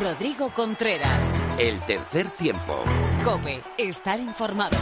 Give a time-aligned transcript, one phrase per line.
[0.00, 1.30] Rodrigo Contreras.
[1.58, 2.82] El tercer tiempo.
[3.24, 4.76] Cope, estar informado.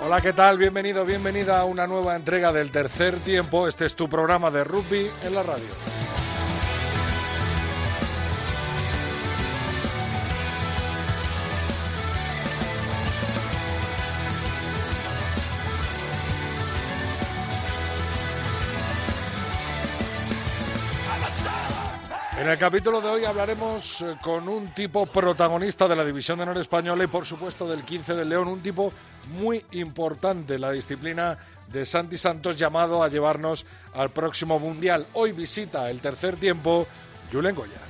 [0.00, 0.58] Hola, ¿qué tal?
[0.58, 3.68] Bienvenido, bienvenida a una nueva entrega del tercer tiempo.
[3.68, 5.87] Este es tu programa de rugby en la radio.
[22.48, 26.44] En el capítulo de hoy hablaremos eh, con un tipo protagonista de la División de
[26.44, 28.90] Honor Española y por supuesto del 15 del León, un tipo
[29.38, 31.36] muy importante en la disciplina
[31.70, 35.04] de Santi Santos llamado a llevarnos al próximo Mundial.
[35.12, 36.86] Hoy visita el tercer tiempo
[37.30, 37.87] Julen Goya.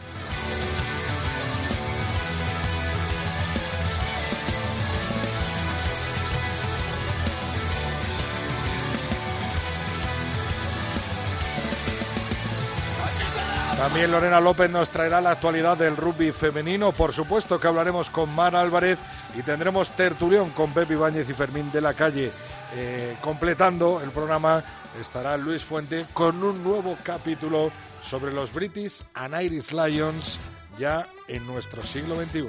[13.79, 16.91] También Lorena López nos traerá la actualidad del rugby femenino.
[16.91, 18.99] Por supuesto que hablaremos con Mar Álvarez
[19.39, 22.33] y tendremos tertulión con Pepe Ibáñez y Fermín de la Calle.
[22.75, 24.65] Eh, completando el programa
[25.01, 27.71] estará Luis Fuente con un nuevo capítulo
[28.03, 30.41] sobre los British and Irish Lions
[30.77, 32.49] ya en nuestro siglo XXI.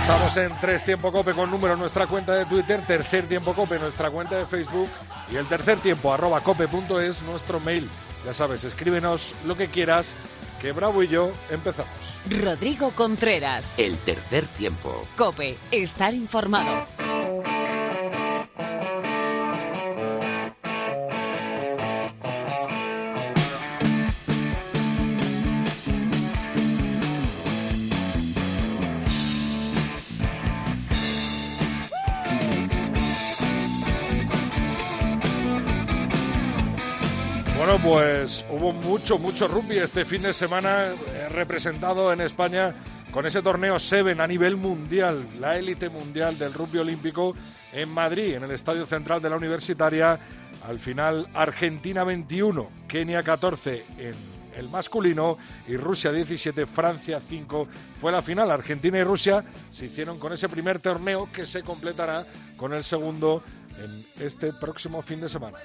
[0.00, 3.76] Estamos en Tres Tiempo Cope con número en nuestra cuenta de Twitter, Tercer Tiempo Cope
[3.76, 4.88] en nuestra cuenta de Facebook
[5.30, 7.88] y el tercer tiempo arroba cope.es nuestro mail.
[8.24, 10.16] Ya sabes, escríbenos lo que quieras,
[10.60, 11.90] que Bravo y yo empezamos.
[12.42, 13.74] Rodrigo Contreras.
[13.78, 15.06] El tercer tiempo.
[15.16, 16.86] Cope, estar informado.
[37.68, 42.74] Bueno, pues hubo mucho, mucho rugby este fin de semana eh, representado en España
[43.10, 47.34] con ese torneo Seven a nivel mundial, la élite mundial del rugby olímpico
[47.74, 50.18] en Madrid, en el Estadio Central de la Universitaria.
[50.66, 54.14] Al final, Argentina 21, Kenia 14 en
[54.56, 55.36] el masculino
[55.66, 57.68] y Rusia 17, Francia 5
[58.00, 58.50] fue la final.
[58.50, 62.24] Argentina y Rusia se hicieron con ese primer torneo que se completará
[62.56, 63.42] con el segundo
[63.78, 65.58] en este próximo fin de semana.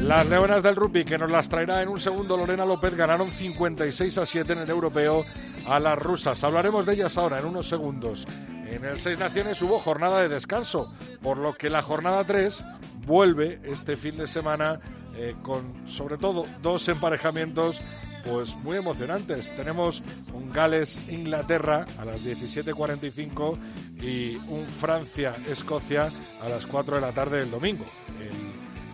[0.00, 4.18] Las leonas del rugby, que nos las traerá en un segundo Lorena López, ganaron 56
[4.18, 5.24] a 7 en el europeo
[5.66, 6.42] a las rusas.
[6.42, 8.26] Hablaremos de ellas ahora en unos segundos.
[8.66, 10.92] En el Seis Naciones hubo jornada de descanso,
[11.22, 12.64] por lo que la jornada 3
[13.06, 14.80] vuelve este fin de semana
[15.16, 17.80] eh, con sobre todo dos emparejamientos
[18.24, 19.54] pues muy emocionantes.
[19.54, 20.02] Tenemos
[20.32, 23.58] un Gales-Inglaterra a las 17.45
[24.00, 26.10] y un Francia-Escocia
[26.42, 27.84] a las 4 de la tarde del domingo.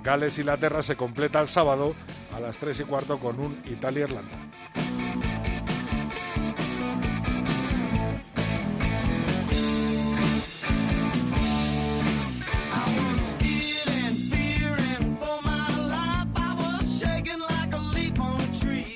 [0.03, 1.95] Gales-Inglaterra se completa el sábado
[2.35, 4.37] a las 3 y cuarto con un Italia-Irlanda.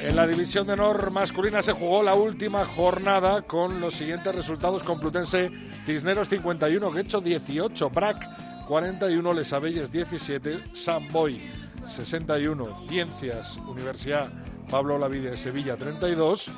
[0.01, 4.83] En la división de honor masculina se jugó la última jornada con los siguientes resultados:
[4.83, 5.51] Complutense
[5.87, 8.29] Cisneros 51, Guecho 18, Brac
[8.73, 11.39] 41, Les Abelles 17, Samboy
[11.87, 14.33] 61, Ciencias Universidad
[14.71, 16.51] Pablo Lavide Sevilla 32,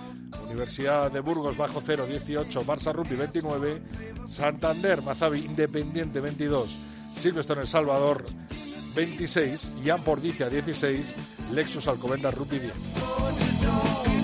[0.44, 3.82] Universidad de Burgos Bajo Cero 18, Barça Rugby 29,
[4.28, 6.78] Santander Mazabi Independiente 22,
[7.12, 8.24] Silvestre El Salvador
[8.94, 11.16] 26, Jan Pordicia 16,
[11.50, 14.23] Lexus Alcobendas Rugby 10.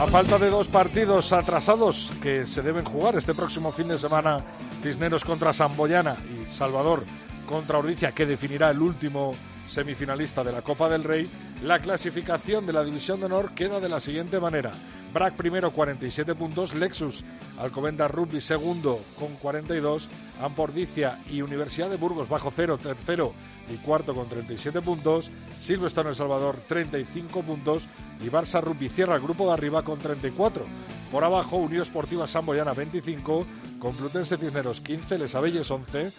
[0.00, 4.42] A falta de dos partidos atrasados que se deben jugar este próximo fin de semana,
[4.82, 7.04] Cisneros contra Samboyana y Salvador
[7.46, 9.34] contra Ordicia, que definirá el último
[9.66, 11.28] semifinalista de la Copa del Rey,
[11.62, 14.72] la clasificación de la División de Honor queda de la siguiente manera.
[15.12, 17.24] Brac primero 47 puntos, Lexus
[17.58, 20.08] Alcobendas Rugby segundo con 42,
[20.40, 23.34] Ampordicia y Universidad de Burgos bajo cero, tercero
[23.72, 27.88] y cuarto con 37 puntos, Silverstone El Salvador 35 puntos.
[28.20, 30.64] Y Barça Rugby cierra el grupo de arriba con 34.
[31.10, 33.46] Por abajo, Unión Esportiva Samboyana 25,
[33.78, 36.12] Complutense Cisneros 15, Les Abelles 11,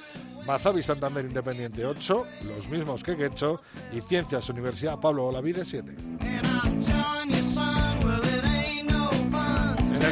[0.46, 3.62] Mazavi Santander Independiente 8, los mismos que Quecho,
[3.94, 5.96] y Ciencias Universidad Pablo Olavide 7.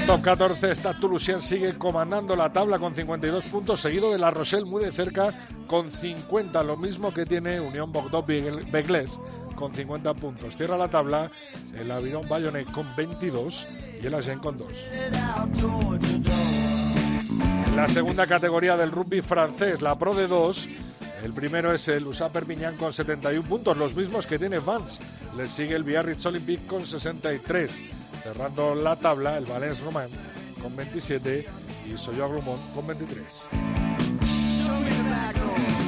[0.09, 4.65] Top 14, Stade Toulousain sigue comandando la tabla con 52 puntos, seguido de La Rochelle
[4.65, 5.27] muy de cerca
[5.67, 9.19] con 50, lo mismo que tiene Unión Bogdó Beglés
[9.55, 10.57] con 50 puntos.
[10.57, 11.29] Cierra la tabla
[11.77, 13.67] el Aviron Bayonet con 22
[14.01, 14.67] y el Agen con 2.
[17.67, 20.69] En la segunda categoría del rugby francés, la Pro de 2,
[21.23, 25.03] el primero es el USA Perpignan con 71 puntos, los mismos que tiene Vance.
[25.37, 28.08] Le sigue el Biarritz Olympique con 63.
[28.23, 30.09] Cerrando la tabla, el Valence Romain
[30.61, 31.45] con 27
[31.87, 33.47] y Soyo Grumont con 23.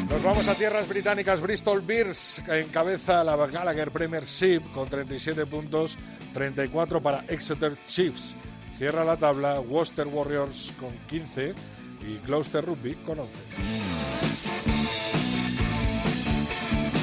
[0.10, 1.42] Nos vamos a tierras británicas.
[1.42, 5.98] Bristol Bears encabeza la Gallagher Premiership con 37 puntos,
[6.34, 8.36] 34 para Exeter Chiefs.
[8.78, 11.54] Cierra la tabla Worcester Warriors con 15
[12.08, 13.32] y Gloucester Rugby con 11.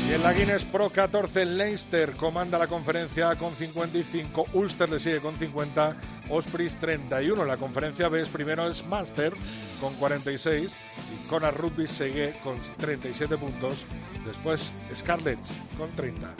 [0.08, 5.20] Y en la Guinness Pro 14, Leinster comanda la conferencia con 55, Ulster le sigue
[5.20, 5.96] con 50,
[6.30, 7.44] Ospreys 31.
[7.44, 9.34] La conferencia B es primero es Master
[9.82, 10.78] con 46
[11.12, 13.84] y Conar Rugby sigue con 37 puntos.
[14.24, 16.34] Después Scarlets con 30.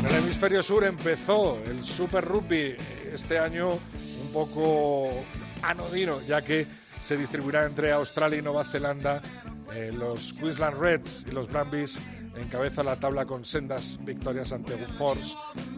[0.00, 2.76] En el hemisferio sur empezó el Super Rugby
[3.12, 5.24] este año un poco
[5.62, 6.66] anodino, ya que
[7.00, 9.22] se distribuirá entre Australia y Nueva Zelanda
[9.72, 12.00] eh, los Queensland Reds y los Brumbies
[12.36, 15.34] encabezan la tabla con sendas victorias ante Force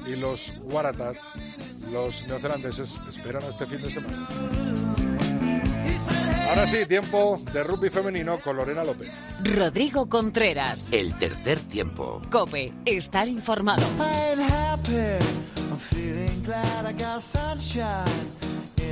[0.06, 1.34] y los Waratahs,
[1.90, 4.28] los neozelandeses, esperan este fin de semana.
[6.48, 9.10] Ahora sí, tiempo de rugby femenino con Lorena López.
[9.44, 10.88] Rodrigo Contreras.
[10.92, 12.22] El tercer tiempo.
[12.30, 13.82] Cope, estar informado.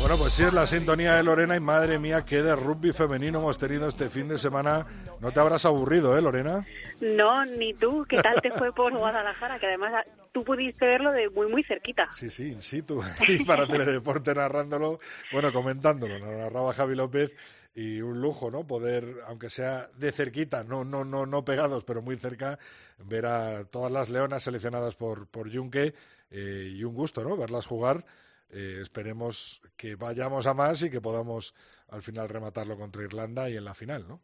[0.00, 3.38] Bueno, pues sí es la sintonía de Lorena y madre mía, qué de rugby femenino
[3.38, 4.86] hemos tenido este fin de semana.
[5.20, 6.66] No te habrás aburrido, ¿eh, Lorena?
[7.00, 8.04] No, ni tú.
[8.06, 9.58] ¿Qué tal te fue por Guadalajara?
[9.58, 12.10] Que además tú pudiste verlo de muy, muy cerquita.
[12.10, 13.02] Sí, sí, in situ.
[13.28, 15.00] Y para Teledeporte narrándolo,
[15.32, 16.18] bueno, comentándolo.
[16.18, 17.32] Nos narraba Javi López
[17.74, 18.66] y un lujo, ¿no?
[18.66, 22.58] Poder, aunque sea de cerquita, no, no, no, no pegados, pero muy cerca,
[22.98, 25.94] ver a todas las leonas seleccionadas por, por Junque
[26.30, 27.36] eh, y un gusto, ¿no?
[27.36, 28.04] Verlas jugar
[28.50, 31.54] eh, esperemos que vayamos a más y que podamos
[31.88, 34.20] al final rematarlo contra Irlanda y en la final, ¿no?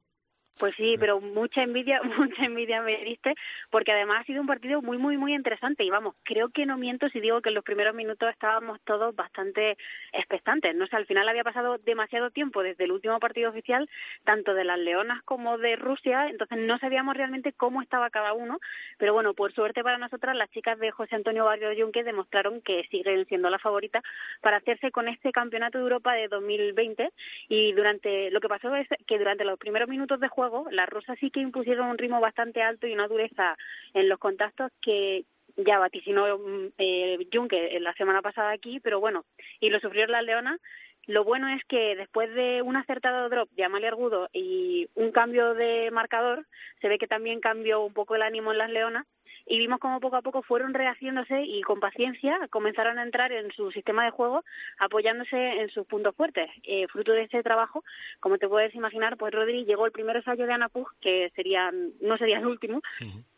[0.58, 3.34] Pues sí, pero mucha envidia, mucha envidia me diste,
[3.70, 5.84] porque además ha sido un partido muy, muy, muy interesante.
[5.84, 9.14] Y vamos, creo que no miento si digo que en los primeros minutos estábamos todos
[9.14, 9.76] bastante
[10.12, 10.74] expectantes.
[10.74, 13.88] No sé, al final había pasado demasiado tiempo desde el último partido oficial,
[14.24, 18.58] tanto de las Leonas como de Rusia, entonces no sabíamos realmente cómo estaba cada uno.
[18.98, 22.84] Pero bueno, por suerte para nosotras, las chicas de José Antonio Barrio Junque demostraron que
[22.90, 24.02] siguen siendo la favorita
[24.40, 27.08] para hacerse con este campeonato de Europa de 2020.
[27.48, 30.39] Y durante lo que pasó es que durante los primeros minutos de juego,
[30.70, 33.56] las rusas sí que impusieron un ritmo bastante alto y una dureza
[33.94, 35.24] en los contactos que
[35.56, 39.24] ya vaticinó mm, eh, Junque la semana pasada aquí, pero bueno,
[39.60, 40.60] y lo sufrieron las leonas.
[41.06, 45.54] Lo bueno es que después de un acertado drop de Amalia Argudo y un cambio
[45.54, 46.46] de marcador,
[46.80, 49.06] se ve que también cambió un poco el ánimo en las leonas
[49.50, 53.50] y vimos cómo poco a poco fueron rehaciéndose y con paciencia comenzaron a entrar en
[53.50, 54.44] su sistema de juego
[54.78, 56.48] apoyándose en sus puntos fuertes.
[56.62, 57.82] Eh, fruto de este trabajo,
[58.20, 61.72] como te puedes imaginar, pues Rodri llegó el primer ensayo de Ana Pug, que sería,
[62.00, 62.80] no sería el último,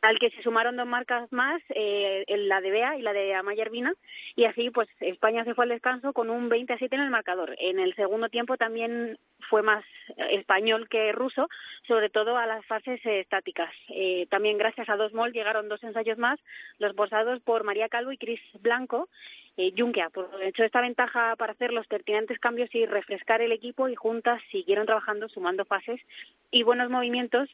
[0.02, 3.62] al que se sumaron dos marcas más, eh, la de Bea y la de Amaya
[3.62, 3.95] Ervina,
[4.37, 7.11] y así pues España se fue al descanso con un 20 a 7 en el
[7.11, 7.57] marcador.
[7.59, 9.19] En el segundo tiempo también
[9.52, 9.85] fue más
[10.30, 11.47] español que ruso,
[11.87, 13.71] sobre todo a las fases estáticas.
[13.90, 16.40] Eh, también gracias a dos mol llegaron dos ensayos más,
[16.78, 19.11] los posados por María Calvo y Cris Blanco,
[19.59, 20.09] eh, Junquea,
[20.40, 24.87] hecho esta ventaja para hacer los pertinentes cambios y refrescar el equipo y juntas siguieron
[24.87, 26.00] trabajando sumando fases
[26.50, 27.50] y buenos movimientos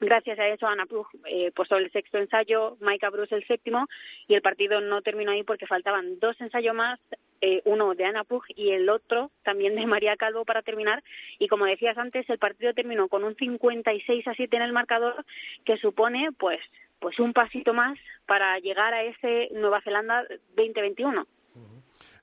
[0.00, 3.86] Gracias a eso, Ana Plug eh, puso el sexto ensayo, Maika Bruce el séptimo,
[4.28, 6.98] y el partido no terminó ahí porque faltaban dos ensayos más,
[7.42, 11.02] eh, uno de Ana Pug y el otro también de María Calvo para terminar.
[11.38, 15.24] Y como decías antes, el partido terminó con un 56 a 7 en el marcador,
[15.64, 16.60] que supone pues
[16.98, 20.22] pues un pasito más para llegar a ese Nueva Zelanda
[20.54, 21.26] 2021.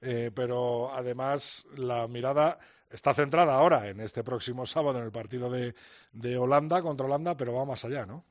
[0.02, 5.50] Eh, pero además la mirada está centrada ahora en este próximo sábado en el partido
[5.50, 5.74] de,
[6.12, 8.24] de Holanda contra Holanda, pero va más allá, ¿no?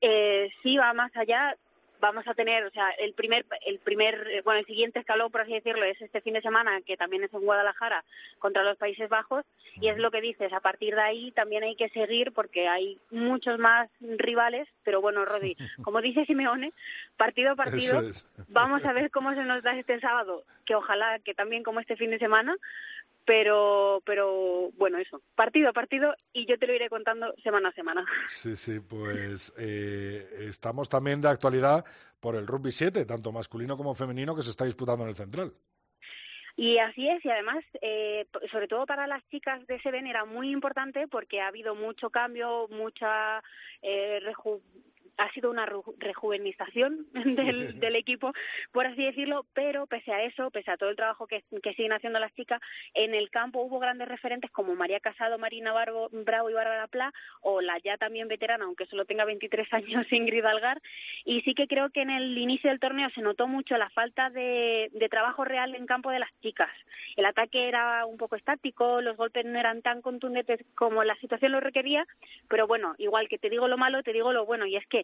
[0.00, 1.56] Eh, sí, va más allá.
[2.00, 5.42] vamos a tener, o sea, el primer, el primer, eh, bueno, el siguiente escalón, por
[5.42, 8.04] así decirlo, es este fin de semana, que también es en Guadalajara,
[8.40, 9.44] contra los Países Bajos,
[9.80, 12.98] y es lo que dices, a partir de ahí también hay que seguir porque hay
[13.12, 16.72] muchos más rivales, pero bueno, Rodi, como dice Simeone,
[17.16, 18.02] partido a partido,
[18.48, 21.94] vamos a ver cómo se nos da este sábado, que ojalá que también como este
[21.94, 22.56] fin de semana,
[23.24, 27.72] pero pero bueno eso partido a partido y yo te lo iré contando semana a
[27.72, 28.04] semana.
[28.26, 31.84] Sí sí pues eh, estamos también de actualidad
[32.20, 35.52] por el rugby 7 tanto masculino como femenino que se está disputando en el central.
[36.56, 40.50] Y así es, y además, eh, sobre todo para las chicas de Seven era muy
[40.50, 43.42] importante porque ha habido mucho cambio, mucha
[43.80, 44.20] eh,
[45.18, 45.66] ha sido una
[45.98, 48.32] rejuvenización del, del, equipo,
[48.72, 51.92] por así decirlo, pero pese a eso, pese a todo el trabajo que, que, siguen
[51.92, 52.60] haciendo las chicas,
[52.94, 57.12] en el campo hubo grandes referentes como María Casado, Marina Barbo, Bravo y Bárbara Pla,
[57.40, 60.80] o la ya también veterana, aunque solo tenga 23 años, Ingrid Algar,
[61.24, 64.30] y sí que creo que en el inicio del torneo se notó mucho la falta
[64.30, 66.70] de, de trabajo real en campo de las chicas.
[67.16, 71.52] El ataque era un poco estático, los golpes no eran tan contundentes como la situación
[71.52, 72.06] lo requería,
[72.48, 75.01] pero bueno, igual que te digo lo malo, te digo lo bueno, y es que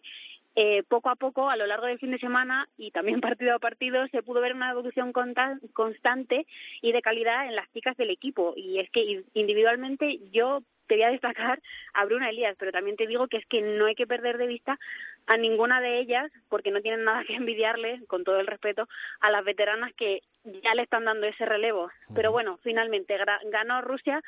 [0.55, 3.59] eh, poco a poco, a lo largo del fin de semana y también partido a
[3.59, 6.45] partido, se pudo ver una evolución constante
[6.81, 8.53] y de calidad en las chicas del equipo.
[8.55, 11.61] Y es que individualmente yo te voy a destacar
[11.93, 14.47] a Bruna Elías, pero también te digo que es que no hay que perder de
[14.47, 14.79] vista
[15.27, 18.89] a ninguna de ellas, porque no tienen nada que envidiarle, con todo el respeto,
[19.21, 21.91] a las veteranas que ya le están dando ese relevo.
[22.15, 23.15] Pero bueno, finalmente
[23.45, 24.21] ganó Rusia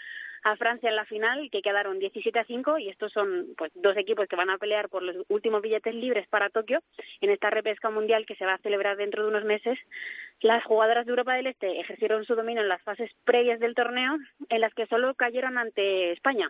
[0.43, 3.95] a Francia en la final, que quedaron 17 a 5 y estos son pues dos
[3.97, 6.81] equipos que van a pelear por los últimos billetes libres para Tokio
[7.21, 9.77] en esta repesca mundial que se va a celebrar dentro de unos meses.
[10.41, 14.17] Las jugadoras de Europa del Este ejercieron su dominio en las fases previas del torneo,
[14.49, 16.49] en las que solo cayeron ante España.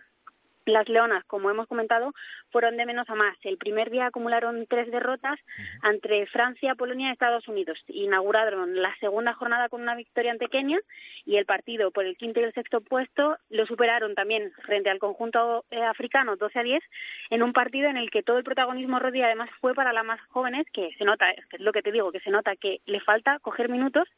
[0.66, 2.12] Las Leonas, como hemos comentado,
[2.50, 3.36] fueron de menos a más.
[3.42, 5.38] El primer día acumularon tres derrotas
[5.82, 7.78] entre Francia, Polonia y Estados Unidos.
[7.88, 10.78] Inauguraron la segunda jornada con una victoria ante Kenia
[11.24, 14.98] y el partido por el quinto y el sexto puesto lo superaron también frente al
[14.98, 16.82] conjunto eh, africano 12 a 10
[17.30, 20.20] en un partido en el que todo el protagonismo Rodi además fue para las más
[20.28, 23.38] jóvenes que se nota, es lo que te digo, que se nota que le falta
[23.40, 24.08] coger minutos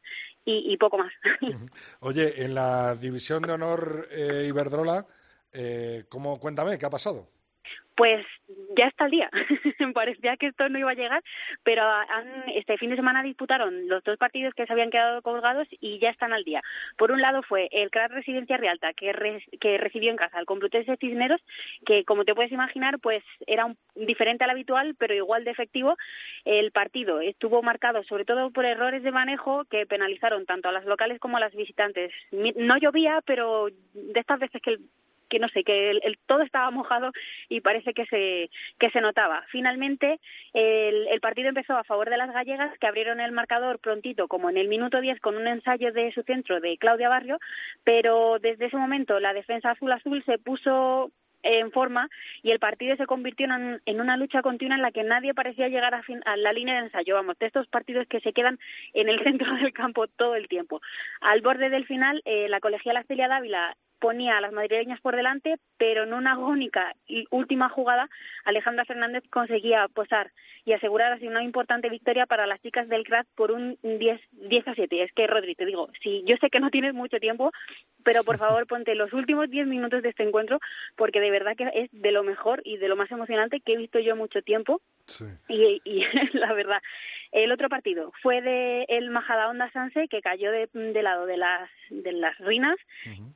[0.46, 1.12] y, poco más.
[2.00, 5.06] Oye, en la división de honor eh, Iberdrola
[5.54, 7.28] eh, ¿cómo, cuéntame, ¿qué ha pasado?
[7.96, 8.26] Pues
[8.76, 9.30] ya está el día.
[9.94, 11.23] Parecía que esto no iba a llegar,
[11.62, 11.82] pero
[12.52, 16.11] este fin de semana disputaron los dos partidos que se habían quedado colgados y ya
[16.11, 16.61] están al día.
[16.99, 19.12] Por un lado fue el CRAS Residencia Rialta, que,
[19.61, 21.40] que recibió en casa al Complutense Cisneros,
[21.87, 25.96] que como te puedes imaginar, pues era un, diferente al habitual, pero igual de efectivo.
[26.44, 30.84] El partido estuvo marcado sobre todo por errores de manejo que penalizaron tanto a las
[30.84, 32.11] locales como a las visitantes.
[32.32, 34.80] No llovía, pero de estas veces que el
[35.28, 37.12] que no sé, que el, todo estaba mojado
[37.49, 39.45] y parece que se, que se notaba.
[39.50, 40.21] Finalmente,
[40.52, 44.50] el, el, partido empezó a favor de las gallegas, que abrieron el marcador prontito, como
[44.50, 47.38] en el minuto 10, con un ensayo de su centro de Claudia Barrio,
[47.85, 51.11] pero desde ese momento la defensa azul-azul se puso
[51.45, 52.09] en forma
[52.43, 55.69] y el partido se convirtió en, en, una lucha continua en la que nadie parecía
[55.69, 58.59] llegar a, fin, a, la línea de ensayo, vamos, de estos partidos que se quedan
[58.95, 60.81] en el centro del campo todo el tiempo.
[61.21, 65.56] Al borde del final, eh, la colegiala Celia Dávila ponía a las madrileñas por delante,
[65.78, 68.08] pero en una agónica y última jugada,
[68.44, 70.30] Alejandra Fernández conseguía posar
[70.64, 74.68] y asegurar así una importante victoria para las chicas del CRAT por un 10, 10
[74.68, 75.02] a 7.
[75.02, 77.52] Es que, Rodri, te digo, si yo sé que no tienes mucho tiempo,
[78.02, 80.60] pero por favor ponte los últimos 10 minutos de este encuentro,
[80.96, 83.76] porque de verdad que es de lo mejor y de lo más emocionante que he
[83.76, 84.80] visto yo mucho tiempo.
[85.49, 86.80] Y, y la verdad,
[87.34, 90.68] el otro partido fue de el Majadahonda Sanse, que cayó de,
[91.02, 92.76] lado de las, de las ruinas,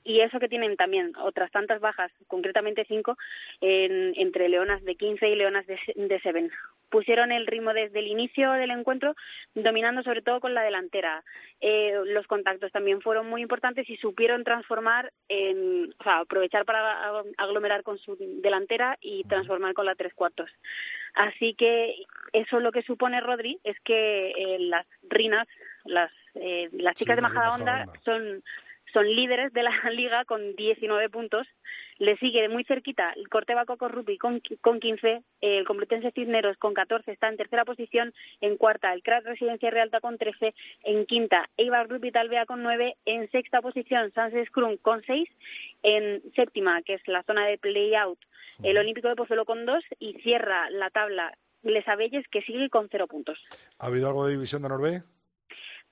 [0.04, 3.16] y eso que tienen también otras tantas bajas, concretamente cinco,
[3.60, 6.48] en, entre leonas de 15 y leonas de, de Seven.
[6.90, 9.16] Pusieron el ritmo desde el inicio del encuentro,
[9.56, 11.24] dominando sobre todo con la delantera.
[11.60, 17.24] Eh, los contactos también fueron muy importantes y supieron transformar, en, o sea, aprovechar para
[17.36, 20.48] aglomerar con su delantera y transformar con la tres cuartos.
[21.14, 21.94] Así que
[22.32, 25.46] eso lo que supone, Rodri, es que eh, las rinas,
[25.84, 28.42] las, eh, las chicas de Majadahonda son
[28.92, 31.46] son líderes de la liga con 19 puntos.
[31.98, 36.72] Le sigue muy cerquita el Corteva Coco Rugby con, con 15, el Complutense Cisneros con
[36.72, 41.48] 14 está en tercera posición, en cuarta el Crash Residencia Realta con 13, en quinta
[41.56, 45.28] Eibar Rugby Talvea con 9, en sexta posición Sánchez Scrum con 6,
[45.82, 48.18] en séptima, que es la zona de play-out,
[48.62, 52.88] el Olímpico de Pozuelo con 2 y cierra la tabla Les Abelles que sigue con
[52.90, 53.38] 0 puntos.
[53.78, 55.04] ¿Ha habido algo de división de Noruega?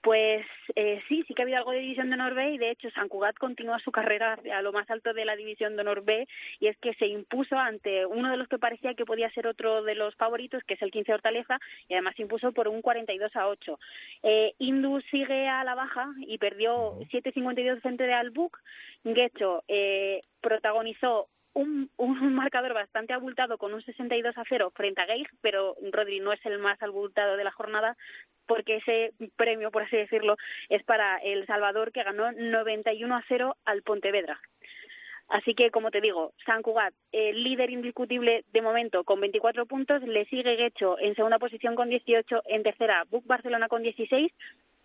[0.07, 0.47] Pues
[0.77, 2.89] eh, sí, sí que ha habido algo de División de Honor B y de hecho
[2.91, 6.29] San Cugat continúa su carrera a lo más alto de la División de Honor B
[6.61, 9.83] y es que se impuso ante uno de los que parecía que podía ser otro
[9.83, 11.59] de los favoritos, que es el 15 Hortaleza,
[11.89, 13.81] y además se impuso por un 42 a 8.
[14.23, 18.61] Eh, Indus sigue a la baja y perdió 7.52 frente de Albuc.
[19.03, 25.07] Guecho eh, protagonizó un, un, marcador bastante abultado con un 62 a 0 frente a
[25.07, 27.97] Geig, pero Rodri no es el más abultado de la jornada
[28.47, 30.37] porque ese premio, por así decirlo,
[30.69, 34.39] es para El Salvador que ganó 91 a 0 al Pontevedra.
[35.29, 40.03] Así que, como te digo, San Cugat, el líder indiscutible de momento con 24 puntos,
[40.03, 44.31] le sigue Guecho en segunda posición con 18, en tercera Buc Barcelona con 16,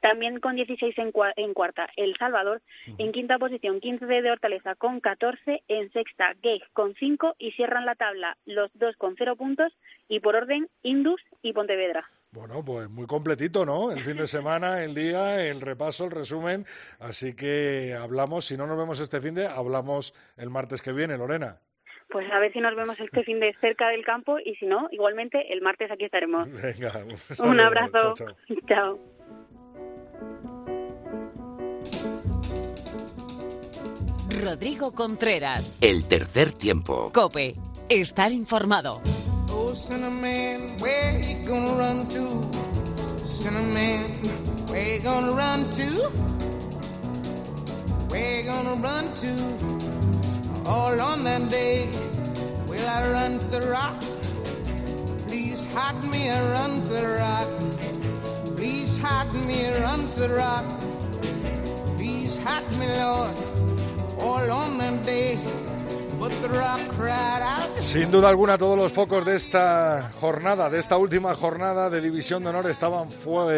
[0.02, 2.62] también con 16 en, en cuarta El Salvador,
[2.98, 7.86] en quinta posición 15 de Hortaleza con 14, en sexta Geig con 5 y cierran
[7.86, 9.72] la tabla los dos con 0 puntos
[10.08, 12.10] y por orden Indus y Pontevedra.
[12.32, 13.92] Bueno, pues muy completito, ¿no?
[13.92, 16.66] El fin de semana, el día, el repaso, el resumen.
[17.00, 21.18] Así que hablamos, si no nos vemos este fin de, hablamos el martes que viene,
[21.18, 21.60] Lorena.
[22.10, 24.88] Pues a ver si nos vemos este fin de cerca del campo y si no,
[24.92, 26.50] igualmente el martes aquí estaremos.
[26.62, 27.06] Venga,
[27.44, 28.14] un, abrazo.
[28.68, 29.00] chao.
[34.42, 35.78] Rodrigo Contreras.
[35.82, 37.12] El tercer tiempo.
[37.14, 37.56] Cope.
[37.90, 39.00] Estar informado.
[39.52, 42.42] Oh, Cinnamon, where you gonna run to?
[43.26, 44.02] Cinnamon,
[44.68, 46.10] where you gonna run to?
[48.10, 50.70] Where you gonna run to?
[50.70, 51.88] All on that day,
[52.68, 54.00] will I run to the rock?
[55.28, 57.48] Please hide me, I run to the rock.
[58.56, 60.66] Please hide me, I run to the rock.
[61.98, 63.36] Please hide me, Lord,
[67.80, 72.44] Sin duda alguna, todos los focos de esta jornada, de esta última jornada de División
[72.44, 73.10] de Honor, estaban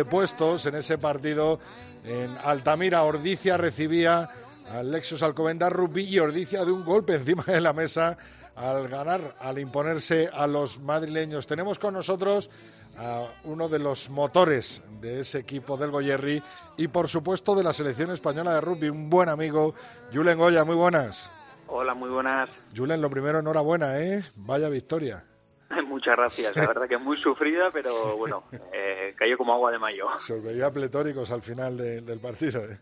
[0.10, 1.60] puestos en ese partido
[2.06, 3.04] en Altamira.
[3.04, 4.30] Ordicia recibía
[4.72, 8.18] al Lexus Alcobendas Rugby y Ordicia de un golpe encima de la mesa
[8.56, 11.46] al ganar, al imponerse a los madrileños.
[11.48, 12.50] Tenemos con nosotros
[12.98, 16.42] a uno de los motores de ese equipo del Goyerri
[16.78, 19.74] y, por supuesto, de la selección española de rugby, un buen amigo,
[20.14, 20.64] Julen Goya.
[20.64, 21.32] Muy buenas.
[21.68, 22.50] Hola, muy buenas.
[22.76, 24.24] Julen, lo primero, enhorabuena, ¿eh?
[24.36, 25.24] Vaya victoria.
[25.88, 26.56] Muchas gracias.
[26.56, 30.08] La verdad que muy sufrida, pero bueno, eh, cayó como agua de mayo.
[30.18, 32.80] Se os veía pletóricos al final del partido, ¿eh?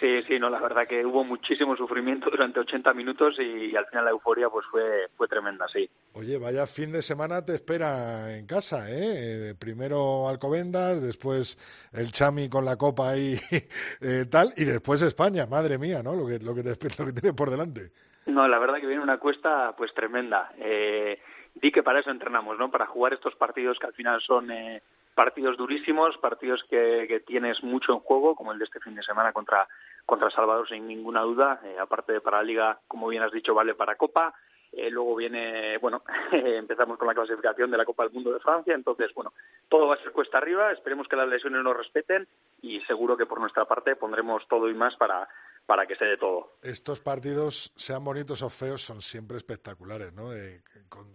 [0.00, 4.04] Sí, sí, no, la verdad que hubo muchísimo sufrimiento durante 80 minutos y, al final
[4.04, 5.88] la euforia pues fue, fue tremenda, sí.
[6.14, 9.50] Oye, vaya fin de semana te espera en casa, ¿eh?
[9.50, 11.56] eh primero Alcobendas, después
[11.92, 13.34] el Chami con la copa ahí
[14.00, 16.14] eh, tal, y después España, madre mía, ¿no?
[16.14, 17.90] Lo que, lo que, te, lo que tiene por delante.
[18.26, 20.52] No, la verdad que viene una cuesta pues tremenda.
[20.58, 21.20] Eh,
[21.54, 22.70] di que para eso entrenamos, ¿no?
[22.70, 24.82] Para jugar estos partidos que al final son eh,
[25.14, 29.02] partidos durísimos, partidos que, que, tienes mucho en juego, como el de este fin de
[29.02, 29.68] semana contra,
[30.06, 31.60] contra Salvador, sin ninguna duda.
[31.64, 34.34] Eh, aparte de para la Liga, como bien has dicho, vale para Copa.
[34.72, 38.74] Eh, luego viene, bueno, empezamos con la clasificación de la Copa del Mundo de Francia.
[38.74, 39.32] Entonces, bueno,
[39.68, 40.72] todo va a ser cuesta arriba.
[40.72, 42.26] Esperemos que las lesiones nos respeten
[42.60, 45.28] y seguro que por nuestra parte pondremos todo y más para,
[45.66, 46.54] para que se dé todo.
[46.62, 50.30] Estos partidos, sean bonitos o feos, son siempre espectaculares, ¿no?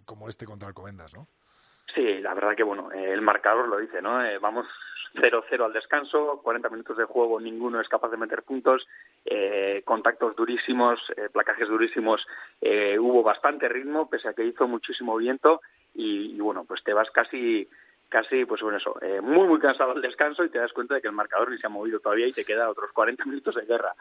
[0.05, 1.27] como este contra Alcobendas, ¿no?
[1.93, 4.23] Sí, la verdad que, bueno, eh, el marcador lo dice, ¿no?
[4.23, 4.67] Eh, vamos
[5.15, 8.87] 0-0 al descanso, 40 minutos de juego, ninguno es capaz de meter puntos,
[9.25, 10.99] eh, contactos durísimos,
[11.33, 12.21] placajes durísimos,
[12.61, 15.61] hubo bastante ritmo, pese a que hizo muchísimo viento
[15.95, 17.67] y, y bueno, pues te vas casi
[18.07, 21.07] casi, pues bueno, eso, muy, muy cansado al descanso y te das cuenta de que
[21.07, 23.93] el marcador ni se ha movido todavía y te queda otros 40 minutos de guerra.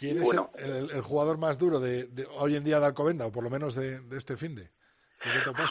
[0.00, 3.50] ¿Quién es el, jugador más duro de, hoy en día de Alcobenda, o por lo
[3.50, 4.70] menos de, este fin de?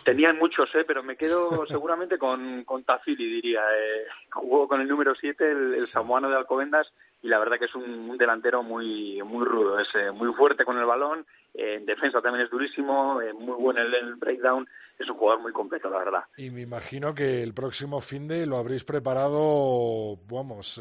[0.03, 0.83] Tenían muchos, ¿eh?
[0.85, 3.61] pero me quedo seguramente con, con Tafili, diría.
[3.61, 6.87] Eh, jugó con el número 7, el, samoano de Alcobendas,
[7.23, 10.77] y la verdad que es un, delantero muy muy rudo, es eh, muy fuerte con
[10.77, 14.67] el balón, eh, en defensa también es durísimo, muy bueno en el, breakdown,
[14.99, 16.23] es un jugador muy completo, la verdad.
[16.37, 20.79] Y me imagino que el próximo fin de lo habréis preparado, vamos,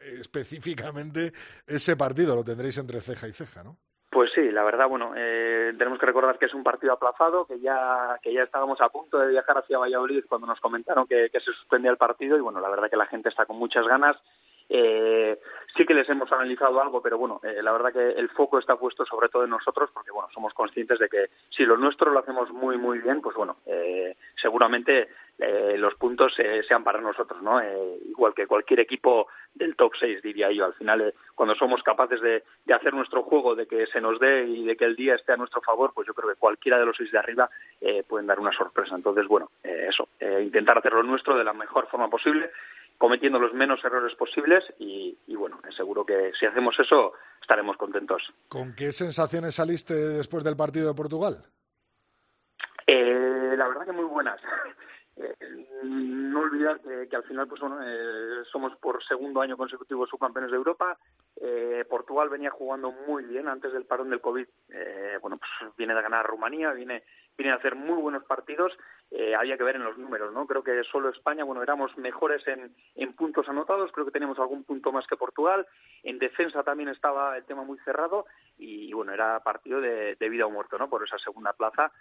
[0.00, 1.32] específicamente
[1.66, 3.76] ese partido, lo tendréis entre ceja y ceja, ¿no?
[4.40, 8.18] Sí, la verdad, bueno, eh, tenemos que recordar que es un partido aplazado, que ya
[8.22, 11.52] que ya estábamos a punto de viajar hacia Valladolid cuando nos comentaron que, que se
[11.52, 14.16] suspendía el partido y bueno, la verdad que la gente está con muchas ganas
[14.70, 15.36] eh,
[15.76, 18.76] sí que les hemos analizado algo, pero bueno, eh, la verdad que el foco está
[18.76, 22.20] puesto sobre todo en nosotros, porque bueno, somos conscientes de que si lo nuestro lo
[22.20, 26.34] hacemos muy muy bien, pues bueno, eh, seguramente eh, los puntos
[26.68, 27.60] sean para nosotros, ¿no?
[28.08, 30.66] igual que cualquier equipo del top 6, diría yo.
[30.66, 34.44] Al final, cuando somos capaces de, de, hacer nuestro juego, de que se nos dé
[34.44, 36.84] y de que el día esté a nuestro favor, pues yo creo que cualquiera de
[36.84, 37.48] los seis de arriba
[38.06, 38.94] pueden dar una sorpresa.
[38.94, 42.50] Entonces, bueno, eso, intentar hacer lo nuestro de la mejor forma posible
[43.00, 48.22] cometiendo los menos errores posibles y, y bueno, seguro que si hacemos eso estaremos contentos.
[48.46, 51.42] ¿Con qué sensaciones saliste después del partido de Portugal?
[52.86, 54.38] Eh, la verdad que muy buenas.
[55.22, 55.36] Eh,
[55.84, 60.56] no olvidar que, al final pues bueno, eh, somos por segundo año consecutivo subcampeones de
[60.56, 60.98] Europa.
[61.36, 64.46] Eh, Portugal venía jugando muy bien antes del parón del COVID.
[65.20, 67.02] bueno, pues viene de ganar Rumanía, viene,
[67.36, 68.72] viene a hacer muy buenos partidos.
[69.36, 70.46] había que ver en los números, ¿no?
[70.46, 73.92] Creo que solo España, bueno, éramos mejores en, en puntos anotados.
[73.92, 75.66] Creo que teníamos algún punto más que Portugal.
[76.02, 80.46] En defensa también estaba el tema muy cerrado y, bueno, era partido de, de vida
[80.46, 80.88] o muerto, ¿no?
[80.88, 81.92] Por esa segunda plaza.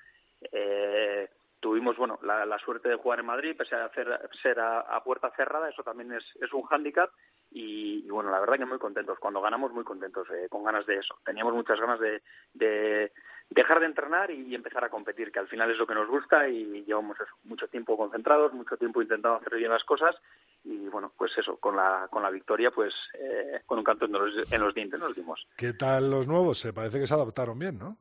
[0.51, 1.29] Eh,
[1.59, 4.07] tuvimos bueno la, la, suerte de jugar en Madrid pese a hacer,
[4.41, 7.09] ser a, puerta cerrada eso también es, es un hándicap
[7.51, 9.17] y, bueno la verdad que muy contentos.
[9.19, 11.15] Cuando ganamos muy contentos eh, con ganas de eso.
[11.25, 12.21] Teníamos muchas ganas de,
[12.53, 13.11] de,
[13.49, 16.47] dejar de entrenar y empezar a competir que al final es lo que nos gusta
[16.47, 20.15] y llevamos mucho tiempo concentrados mucho tiempo intentando hacer bien las cosas
[20.63, 24.11] y bueno pues eso con la con la victoria pues eh, con un canto en
[24.11, 25.47] los, en los dientes nos dimos.
[25.57, 27.97] Qué tal los nuevos se parece que se adaptaron bien no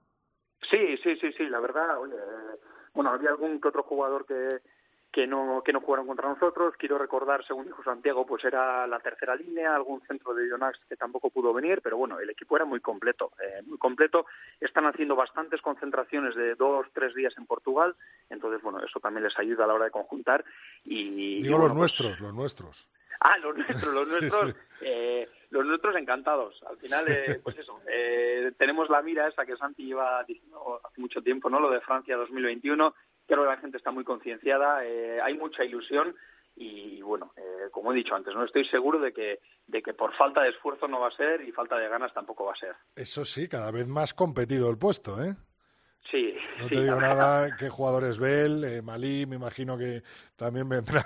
[0.71, 2.15] sí sí sí sí la verdad oye
[2.99, 4.59] bueno, había algún que otro jugador que,
[5.13, 6.75] que no que no jugaron contra nosotros.
[6.77, 10.97] Quiero recordar, según dijo Santiago, pues era la tercera línea, algún centro de Jonax que
[10.97, 14.27] tampoco pudo venir, pero bueno, el equipo era muy completo, eh, muy completo.
[14.61, 17.95] Están haciendo bastantes concentraciones de dos, tres días en Portugal,
[18.31, 20.45] entonces bueno, eso también les ayuda a la hora de conjuntar
[20.85, 22.89] y digo los pues nuestros, los nuestros.
[23.21, 26.55] Ah, los nuestros, los nuestros, Eh, los nuestros encantados.
[26.69, 31.01] Al final, eh, pues eso, eh, tenemos la mira esa que Santi lleva diciendo hace
[31.01, 31.59] mucho tiempo, ¿no?
[31.59, 32.95] Lo de Francia 2021.
[33.27, 36.15] Creo que la gente está muy concienciada, eh, hay mucha ilusión
[36.57, 40.15] y bueno, eh, como he dicho antes, no estoy seguro de que de que por
[40.17, 42.75] falta de esfuerzo no va a ser y falta de ganas tampoco va a ser.
[42.97, 45.37] Eso sí, cada vez más competido el puesto, ¿eh?
[46.11, 46.35] Sí.
[46.59, 50.03] No te digo nada, qué jugadores Bell, eh, Malí, me imagino que
[50.37, 51.05] también vendrá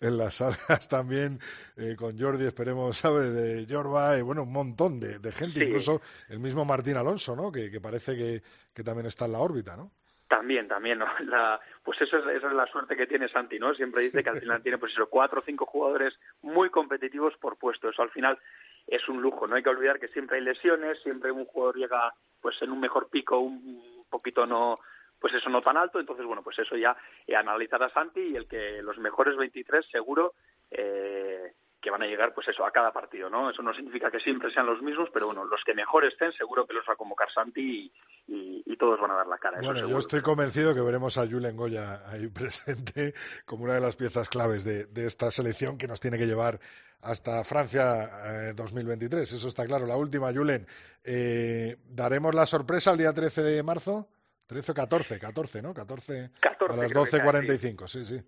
[0.00, 1.38] en las salas también
[1.76, 3.32] eh, con Jordi, esperemos, ¿sabes?
[3.32, 7.52] De Jorba, y bueno, un montón de, gente, incluso el mismo Martín Alonso, ¿no?
[7.52, 8.42] Que, que parece que,
[8.74, 9.92] que también está en la órbita, ¿no?
[10.28, 11.06] También, también, ¿no?
[11.26, 13.72] La, pues eso es, esa es la suerte que tiene Santi, ¿no?
[13.74, 17.56] Siempre dice que al final tiene, pues eso, cuatro o cinco jugadores muy competitivos por
[17.56, 17.88] puesto.
[17.88, 18.38] Eso al final
[18.86, 19.46] es un lujo.
[19.46, 22.80] No hay que olvidar que siempre hay lesiones, siempre un jugador llega, pues en un
[22.80, 24.76] mejor pico, un poquito no
[25.18, 26.94] pues eso no tan alto, entonces bueno, pues eso ya
[27.26, 30.34] eh, analizar a Santi y el que los mejores 23 seguro
[30.70, 33.50] eh, que van a llegar pues eso a cada partido, ¿no?
[33.50, 36.66] Eso no significa que siempre sean los mismos, pero bueno, los que mejor estén seguro
[36.66, 37.92] que los va a convocar Santi
[38.26, 39.60] y, y, todos van a dar la cara.
[39.60, 43.12] Bueno, yo estoy convencido que veremos a Julen Goya ahí presente
[43.44, 46.58] como una de las piezas claves de, de esta selección que nos tiene que llevar
[47.02, 49.30] hasta Francia 2023.
[49.30, 49.86] Eh, eso está claro.
[49.86, 50.66] La última, Julen.
[51.04, 54.08] Eh, ¿Daremos la sorpresa el día 13 de marzo?
[54.46, 55.74] 13 o 14, 14, ¿no?
[55.74, 58.22] 14, 14 a las 12.45, sí, sí.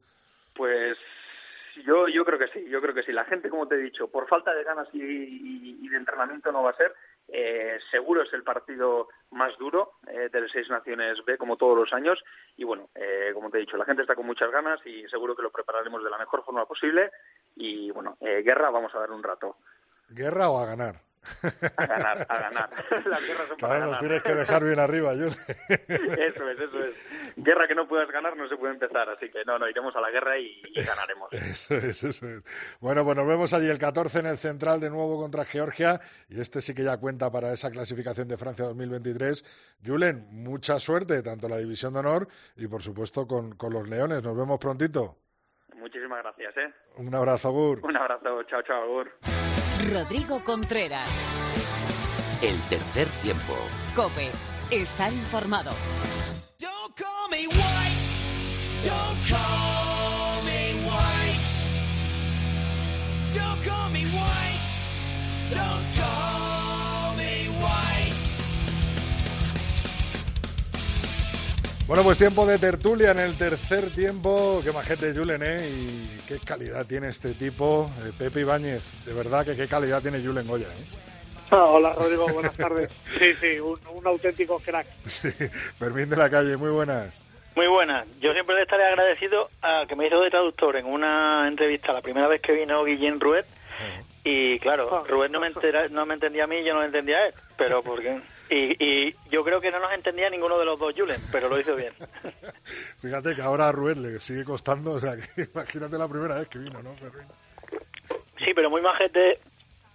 [0.55, 0.97] Pues
[1.87, 3.13] yo, yo creo que sí, yo creo que sí.
[3.13, 6.71] La gente, como te he dicho, por falta de ganas y, de entrenamiento no va
[6.71, 6.93] a ser.
[7.29, 11.79] Eh, seguro es el partido más duro eh, de las seis naciones B, como todos
[11.79, 12.19] los años.
[12.57, 15.37] Y bueno, eh, como te he dicho, la gente está con muchas ganas y seguro
[15.37, 17.11] que lo prepararemos de la mejor forma posible.
[17.55, 19.57] Y bueno, eh, guerra vamos a dar un rato.
[20.09, 20.97] ¿Guerra o a ganar?
[21.77, 22.71] A ganar, a ganar.
[23.07, 25.27] Las guerras son claro, nos tienes que dejar bien arriba, yo.
[25.69, 26.97] Eso es, eso es.
[27.37, 30.01] Guerra que no puedas ganar no se puede empezar, así que no, no, iremos a
[30.01, 31.33] la guerra y, ganaremos.
[31.33, 32.43] Eso es, eso es.
[32.81, 36.41] Bueno, pues nos vemos allí el 14 en el Central de nuevo contra Georgia y
[36.41, 39.45] este sí que ya cuenta para esa clasificación de Francia 2023.
[39.85, 43.89] Julen, mucha suerte, tanto en la División de Honor y por supuesto con, con los
[43.89, 44.23] Leones.
[44.23, 45.26] Nos vemos prontito.
[45.77, 46.73] Muchísimas gracias, ¿eh?
[46.97, 47.81] Un abrazo, Agur.
[47.85, 49.13] Un abrazo, chao, chao, Agur.
[49.93, 51.09] Rodrigo Contreras.
[52.43, 53.55] El tercer tiempo.
[53.95, 54.31] Cope.
[54.71, 55.71] Estar informado.
[71.87, 74.61] Bueno, pues tiempo de tertulia en el tercer tiempo.
[74.65, 75.69] Qué majete Julen, ¿eh?
[75.71, 79.05] Y qué calidad tiene este tipo, eh, Pepe Ibáñez.
[79.05, 80.85] De verdad que qué calidad tiene Julen Goya, ¿eh?
[81.53, 82.91] Ah, hola Rodrigo, buenas tardes.
[83.17, 84.87] Sí, sí, un, auténtico crack.
[85.07, 85.31] Sí,
[85.79, 87.23] Fermín de la calle, muy buenas.
[87.55, 88.05] Muy buenas.
[88.21, 92.03] Yo siempre le estaré agradecido a que me hizo de traductor en una entrevista la
[92.03, 93.47] primera vez que vino Guillén Ruet.
[94.25, 95.53] Y claro, ah, Ruet no me,
[95.91, 97.35] no me entendía a mí y yo no me entendía a él.
[97.57, 101.21] Pero porque y, y, yo creo que no nos entendía ninguno de los dos Julen,
[101.33, 101.93] pero lo hizo bien.
[103.01, 106.49] Fíjate que ahora a Rued le sigue costando, o sea, que imagínate la primera vez
[106.49, 106.95] que vino, ¿no?
[108.39, 109.39] Sí, pero muy majete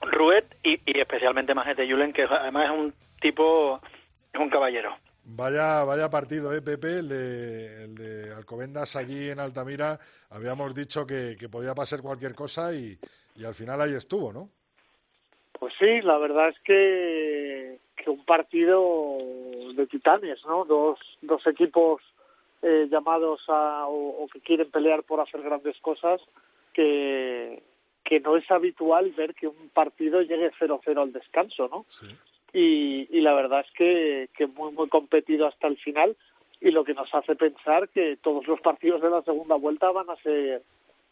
[0.02, 3.80] Rued y, y especialmente majete Julen, que además es un tipo,
[4.34, 4.96] es un caballero.
[5.24, 7.00] Vaya, vaya partido, ¿eh, Pepe?
[7.00, 10.00] El de, el de Alcobendas allí en Altamira.
[10.30, 12.98] Habíamos dicho que, que podía pasar cualquier cosa y,
[13.36, 14.50] y al final ahí estuvo, ¿no?
[15.62, 17.61] Pues sí, la verdad es que,
[18.04, 19.18] que un partido
[19.76, 20.66] de titanes, ¿no?
[20.66, 22.02] Dos, dos equipos
[22.62, 26.22] eh, llamados a, o, que quieren pelear por hacer grandes cosas,
[26.74, 27.62] que,
[28.04, 31.86] que no es habitual ver que un partido llegue 0-0 al descanso, ¿no?
[31.90, 32.08] Sí.
[32.54, 36.16] Y, y la verdad es que, que muy, muy competido hasta el final
[36.60, 40.10] y lo que nos hace pensar que todos los partidos de la segunda vuelta van
[40.10, 40.62] a ser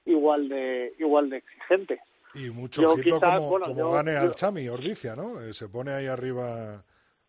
[0.06, 2.00] igual de igual de exigentes.
[2.34, 5.42] Y mucho ojito como, gane al Chami, Ordicia, ¿no?
[5.42, 6.84] Eh, se pone ahí arriba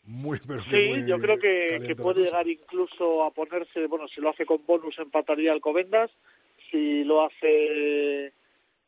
[0.05, 4.31] muy, pero Sí, yo creo que, que puede llegar incluso a ponerse, bueno, si lo
[4.31, 6.11] hace con bonus empataría al Covendas,
[6.71, 8.33] si lo hace,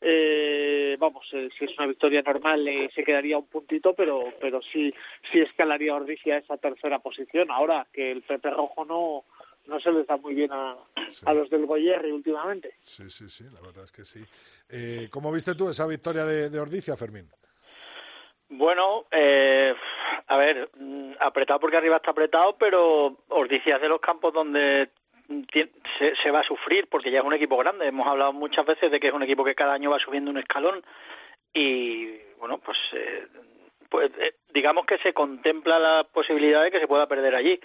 [0.00, 4.60] eh, vamos, eh, si es una victoria normal eh, se quedaría un puntito, pero pero
[4.72, 4.92] sí,
[5.30, 7.50] sí escalaría Ordicia a esa tercera posición.
[7.50, 9.24] Ahora que el Pepe Rojo no
[9.66, 10.76] no se les da muy bien a,
[11.26, 12.74] a los del Goyerri últimamente.
[12.80, 14.20] Sí, sí, sí, la verdad es que sí.
[14.68, 17.28] Eh, ¿Cómo viste tú esa victoria de, de Ordicia, Fermín?
[18.48, 19.74] Bueno, eh,
[20.26, 24.90] a ver, mm, apretado porque arriba está apretado, pero Ordicia es de los campos donde
[25.52, 27.86] se, se, va a sufrir porque ya es un equipo grande.
[27.86, 30.38] Hemos hablado muchas veces de que es un equipo que cada año va subiendo un
[30.38, 30.84] escalón
[31.54, 33.26] y, bueno, pues, eh,
[33.88, 37.60] pues eh, digamos que se contempla la posibilidad de que se pueda perder allí.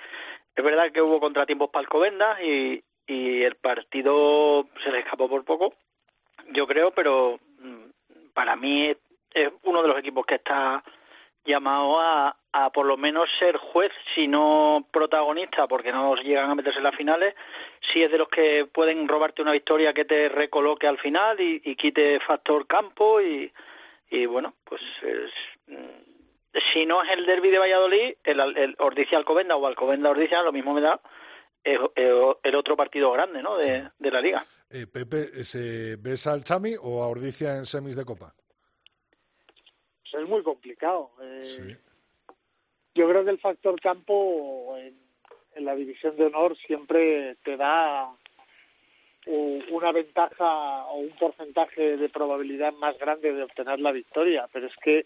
[0.57, 5.45] Es verdad que hubo contratiempos para Alcobendas y, y el partido se le escapó por
[5.45, 5.75] poco,
[6.51, 8.91] yo creo, pero mm, para mí
[9.35, 10.83] es uno de los equipos que está
[11.45, 16.55] llamado a, a por lo menos ser juez, si no protagonista, porque no llegan a
[16.55, 17.35] meterse en las finales,
[17.93, 21.61] si es de los que pueden robarte una victoria que te recoloque al final y,
[21.65, 23.53] y quite factor campo y,
[24.09, 25.31] y bueno, pues es,
[25.67, 26.06] mm,
[26.73, 30.51] si no es el derby de Valladolid, el, el Ordicia Alcobenda o Alcobenda Ordicia, lo
[30.51, 30.99] mismo me da
[31.63, 31.79] el,
[32.43, 33.57] el otro partido grande ¿no?
[33.57, 34.45] de, de la liga.
[34.69, 38.33] Eh, Pepe, ¿se ¿ves al Chami o a Ordicia en semis de Copa?
[40.01, 41.11] Pues es muy complicado.
[41.21, 41.77] Eh, sí.
[42.95, 44.97] Yo creo que el factor campo en,
[45.55, 48.11] en la división de honor siempre te da
[49.69, 54.75] una ventaja o un porcentaje de probabilidad más grande de obtener la victoria, pero es
[54.81, 55.05] que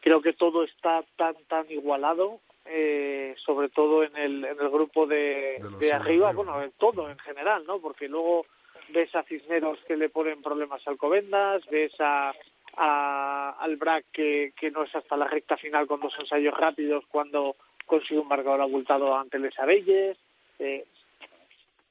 [0.00, 5.06] creo que todo está tan tan igualado eh, sobre todo en el, en el grupo
[5.06, 7.78] de, de, de arriba, bueno, en todo en general, ¿no?
[7.80, 8.46] Porque luego
[8.88, 12.34] ves a Cisneros que le ponen problemas al Covendas, ves a,
[12.76, 17.04] a al Brac que, que no es hasta la recta final con dos ensayos rápidos
[17.08, 20.16] cuando consigue un marcador abultado ante Les Abelles.
[20.58, 20.84] Eh,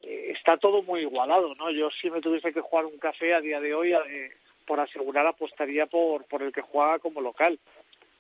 [0.02, 1.72] eh, está todo muy igualado, ¿no?
[1.72, 4.32] Yo si me tuviese que jugar un café a día de hoy, eh,
[4.68, 7.60] por asegurar apostaría por, por el que juega como local.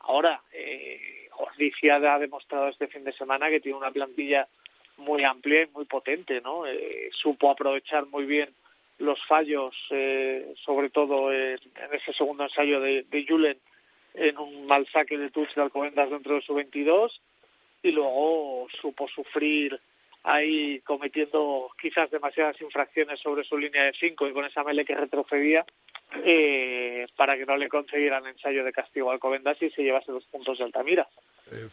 [0.07, 4.47] Ahora, eh, Ordicia ha demostrado este fin de semana que tiene una plantilla
[4.97, 6.65] muy amplia y muy potente, ¿no?
[6.65, 8.49] Eh, supo aprovechar muy bien
[8.99, 11.59] los fallos, eh, sobre todo en,
[11.91, 13.57] ese segundo ensayo de, de Julen,
[14.13, 17.21] en un mal saque de touch de Alcobendas dentro de su 22,
[17.83, 19.77] y luego supo sufrir
[20.23, 24.95] ahí cometiendo quizás demasiadas infracciones sobre su línea de 5 y con esa mele que
[24.95, 25.65] retrocedía,
[26.23, 30.25] eh, para que no le consiguieran ensayo de castigo al Covendas y se llevase los
[30.25, 31.07] puntos de Altamira.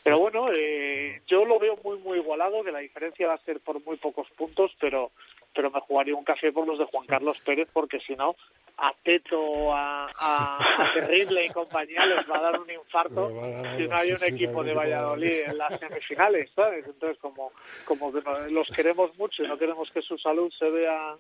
[0.05, 3.61] Pero bueno, eh, yo lo veo muy muy igualado, que la diferencia va a ser
[3.61, 5.13] por muy pocos puntos, pero
[5.55, 8.37] pero me jugaría un café por los de Juan Carlos Pérez, porque si no,
[8.79, 13.31] a Teto, a, a, a Terrible y compañía les va a dar un infarto
[13.77, 16.87] si no hay un equipo de Valladolid en las semifinales, ¿sabes?
[16.87, 17.53] Entonces, como,
[17.85, 18.11] como
[18.51, 21.17] los queremos mucho y no queremos que su salud se vea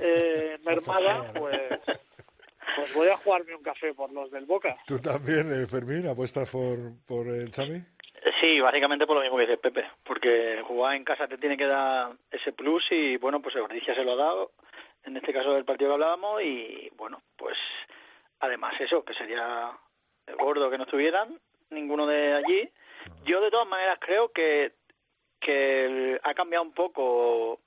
[0.00, 1.80] eh, mermada, pues
[2.76, 4.76] pues voy a jugarme un café por los del Boca.
[4.86, 6.76] ¿Tú también, eh, Fermín, apuestas por,
[7.06, 7.80] por el Chami?
[8.40, 11.66] Sí, básicamente por lo mismo que dice Pepe, porque jugar en casa te tiene que
[11.66, 14.52] dar ese plus y bueno, pues el Ordicia se lo ha dado,
[15.04, 17.56] en este caso del partido que hablábamos y bueno, pues
[18.40, 19.70] además eso, que sería
[20.38, 21.38] gordo que no estuvieran
[21.70, 22.68] ninguno de allí.
[23.24, 24.72] Yo de todas maneras creo que
[25.40, 27.60] que ha cambiado un poco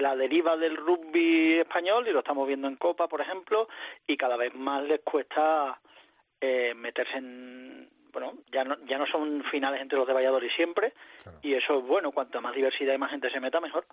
[0.00, 3.68] la deriva del rugby español y lo estamos viendo en Copa, por ejemplo,
[4.06, 5.80] y cada vez más les cuesta
[6.40, 10.92] eh, meterse en bueno, ya no, ya no son finales entre los de Valladolid siempre,
[11.22, 11.38] claro.
[11.42, 13.86] y eso es bueno, cuanta más diversidad y más gente se meta, mejor.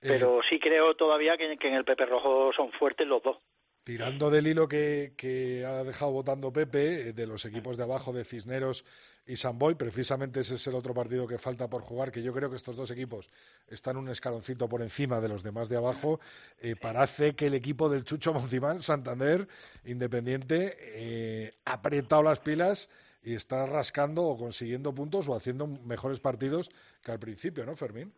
[0.00, 3.38] Pero eh, sí creo todavía que, que en el Pepe Rojo son fuertes los dos.
[3.84, 8.12] Tirando del hilo que, que, ha dejado votando Pepe, eh, de los equipos de abajo
[8.12, 8.84] de Cisneros
[9.26, 12.50] y Samboy, precisamente ese es el otro partido que falta por jugar, que yo creo
[12.50, 13.30] que estos dos equipos
[13.68, 16.20] están un escaloncito por encima de los demás de abajo.
[16.58, 19.48] Eh, parece que el equipo del Chucho Monzimán, Santander,
[19.84, 22.88] Independiente, eh, ha apretado las pilas
[23.22, 26.70] y está rascando o consiguiendo puntos o haciendo mejores partidos
[27.02, 28.12] que al principio, ¿no, Fermín?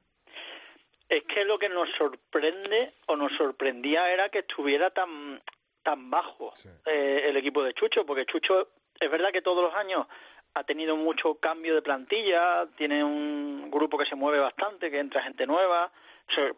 [1.13, 5.43] Es que lo que nos sorprende o nos sorprendía era que estuviera tan
[5.83, 6.55] tan bajo
[6.87, 10.07] eh, el equipo de Chucho, porque Chucho es verdad que todos los años
[10.55, 15.23] ha tenido mucho cambio de plantilla, tiene un grupo que se mueve bastante, que entra
[15.23, 15.93] gente nueva,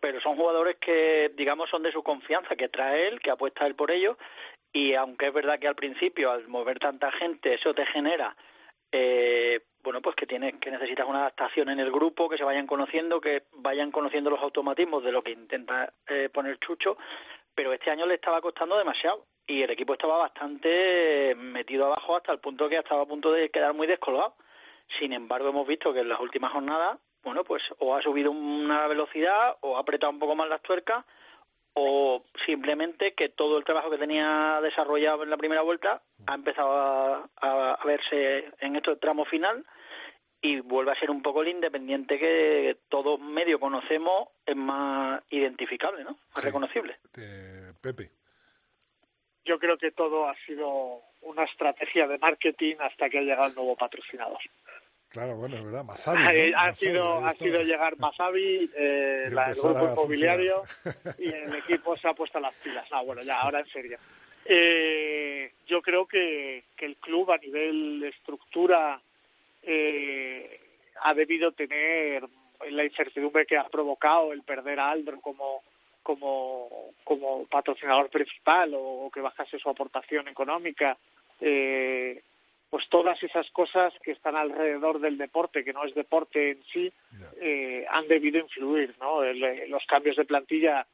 [0.01, 3.75] pero son jugadores que, digamos, son de su confianza, que trae él, que apuesta él
[3.75, 4.17] por ellos,
[4.73, 8.37] y aunque es verdad que al principio, al mover tanta gente, eso te genera,
[8.93, 12.67] eh, bueno, pues que tienes, que necesitas una adaptación en el grupo, que se vayan
[12.67, 16.97] conociendo, que vayan conociendo los automatismos de lo que intenta eh, poner Chucho,
[17.55, 22.33] pero este año le estaba costando demasiado y el equipo estaba bastante metido abajo hasta
[22.33, 24.35] el punto que estaba a punto de quedar muy descolgado.
[24.99, 28.87] Sin embargo, hemos visto que en las últimas jornadas, bueno, pues o ha subido una
[28.89, 31.05] velocidad o ha apretado un poco más las tuercas
[31.75, 36.73] o simplemente que todo el trabajo que tenía desarrollado en la primera vuelta ha empezado
[36.73, 39.65] a, a, verse en este tramo final
[40.45, 46.05] y vuelve a ser un poco el independiente que todos medio conocemos, es más identificable,
[46.05, 46.19] ¿no?
[46.35, 46.99] Más reconocible.
[47.81, 48.11] Pepe.
[49.47, 53.55] Yo creo que todo ha sido una estrategia de marketing hasta que ha llegado el
[53.55, 54.39] nuevo patrocinador.
[55.09, 56.53] Claro, bueno, es verdad, Mazavi.
[56.55, 60.65] Ha, sido, ha sido llegar Mazavi, eh, el grupo inmobiliario,
[61.19, 62.87] y el equipo se ha puesto las pilas.
[62.91, 63.99] No, bueno, ya, ahora en serio.
[64.45, 69.01] Eh, yo creo que, que el club a nivel de estructura
[69.67, 70.61] eh,
[71.03, 72.25] ha debido tener
[72.71, 75.63] la incertidumbre que ha provocado el perder a Aldro como
[76.03, 76.69] como
[77.03, 80.97] como patrocinador principal o, que bajase su aportación económica
[81.41, 82.23] eh,
[82.71, 86.93] pues todas esas cosas que están alrededor del deporte que no es deporte en sí
[87.41, 90.87] eh, han debido influir no los cambios de plantilla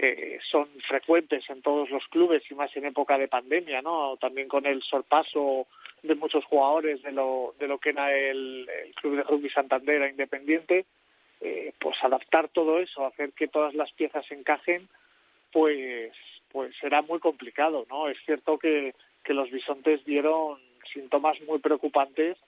[0.00, 4.46] eh, son frecuentes en todos los clubes y más en época de pandemia no también
[4.46, 5.66] con el sorpaso
[6.04, 10.08] de muchos jugadores de lo, de lo que era el, Club de Rugby Santander a
[10.08, 10.86] Independiente,
[11.40, 14.88] eh, pues adaptar todo eso, hacer que todas las piezas encajen,
[15.52, 16.12] pues,
[16.52, 18.08] pues será muy complicado, ¿no?
[18.08, 20.60] Es cierto que, que los bisontes dieron
[20.92, 22.38] síntomas muy preocupantes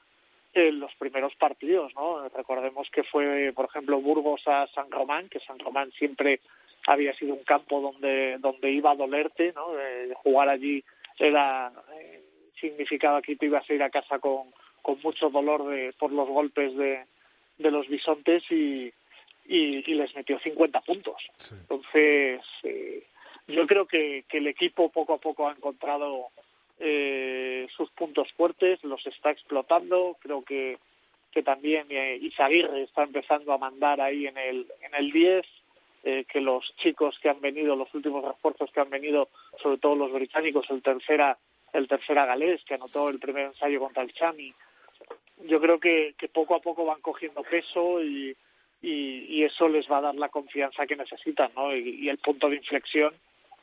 [0.54, 2.28] en los primeros partidos, ¿no?
[2.28, 6.40] Recordemos que fue, por ejemplo, Burgos a San Román, que San Román siempre
[6.86, 9.72] había sido un campo donde donde iba a dolerte, ¿no?
[9.72, 10.82] De jugar allí
[11.18, 12.22] era eh,
[12.60, 16.28] significaba que te ibas a ir a casa con, con mucho dolor de, por los
[16.28, 17.04] golpes de,
[17.58, 18.92] de los bisontes y,
[19.46, 21.16] y, les metió 50 puntos.
[21.50, 23.04] Entonces, eh,
[23.48, 26.28] yo creo que, que el equipo poco a poco ha encontrado
[26.78, 30.16] eh, sus puntos fuertes, los está explotando.
[30.20, 30.78] Creo que,
[31.32, 35.46] que también eh, Izaguirre está empezando a mandar ahí en el, en el 10.
[36.02, 39.28] Eh, que los chicos que han venido, los últimos refuerzos que han venido,
[39.62, 41.36] sobre todo los británicos, el tercera
[41.72, 44.52] el tercera galés que anotó el primer ensayo contra el Chami.
[45.44, 48.36] Yo creo que, que poco a poco van cogiendo peso y,
[48.82, 51.74] y, eso les va a dar la confianza que necesitan, ¿no?
[51.74, 53.14] Y, el punto de inflexión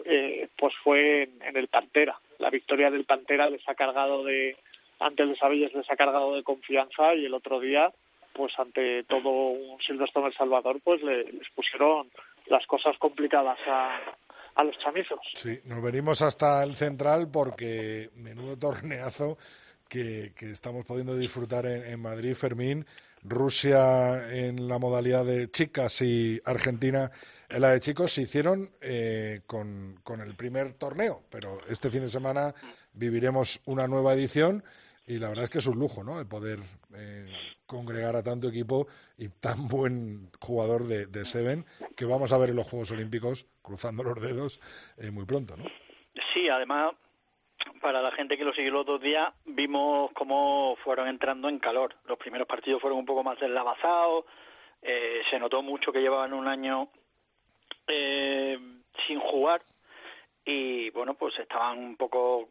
[0.05, 2.19] eh, pues fue en, el Pantera.
[2.39, 4.57] La victoria del Pantera les ha cargado de,
[4.99, 7.91] ante el Sabilles les ha cargado de confianza y el otro día,
[8.33, 12.09] pues ante todo un Silvestre del Salvador, pues les pusieron
[12.49, 13.99] las cosas complicadas a,
[14.55, 15.19] a los chamizos.
[15.35, 19.37] Sí, nos venimos hasta el central porque menudo torneazo
[19.87, 22.85] que, estamos pudiendo disfrutar en, Madrid, Fermín.
[23.23, 27.11] Rusia en la modalidad de chicas y Argentina
[27.49, 32.01] en la de chicos se hicieron eh, con, con el primer torneo, pero este fin
[32.01, 32.53] de semana
[32.93, 34.63] viviremos una nueva edición
[35.07, 36.19] y la verdad es que es un lujo, ¿no?
[36.19, 36.59] El poder
[36.93, 37.25] eh,
[37.67, 42.55] congregar a tanto equipo y tan buen jugador de, Seven que vamos a ver en
[42.55, 44.59] los Juegos Olímpicos, cruzando los dedos,
[44.97, 45.65] eh, muy pronto, ¿no?
[46.33, 46.93] Sí, además,
[47.81, 51.95] para la gente que lo siguió los dos días, vimos cómo fueron entrando en calor.
[52.05, 54.25] Los primeros partidos fueron un poco más deslavazados,
[54.81, 56.87] eh, se notó mucho que llevaban un año
[57.87, 58.57] eh,
[59.05, 59.61] sin jugar
[60.45, 62.49] y bueno, pues estaban un poco...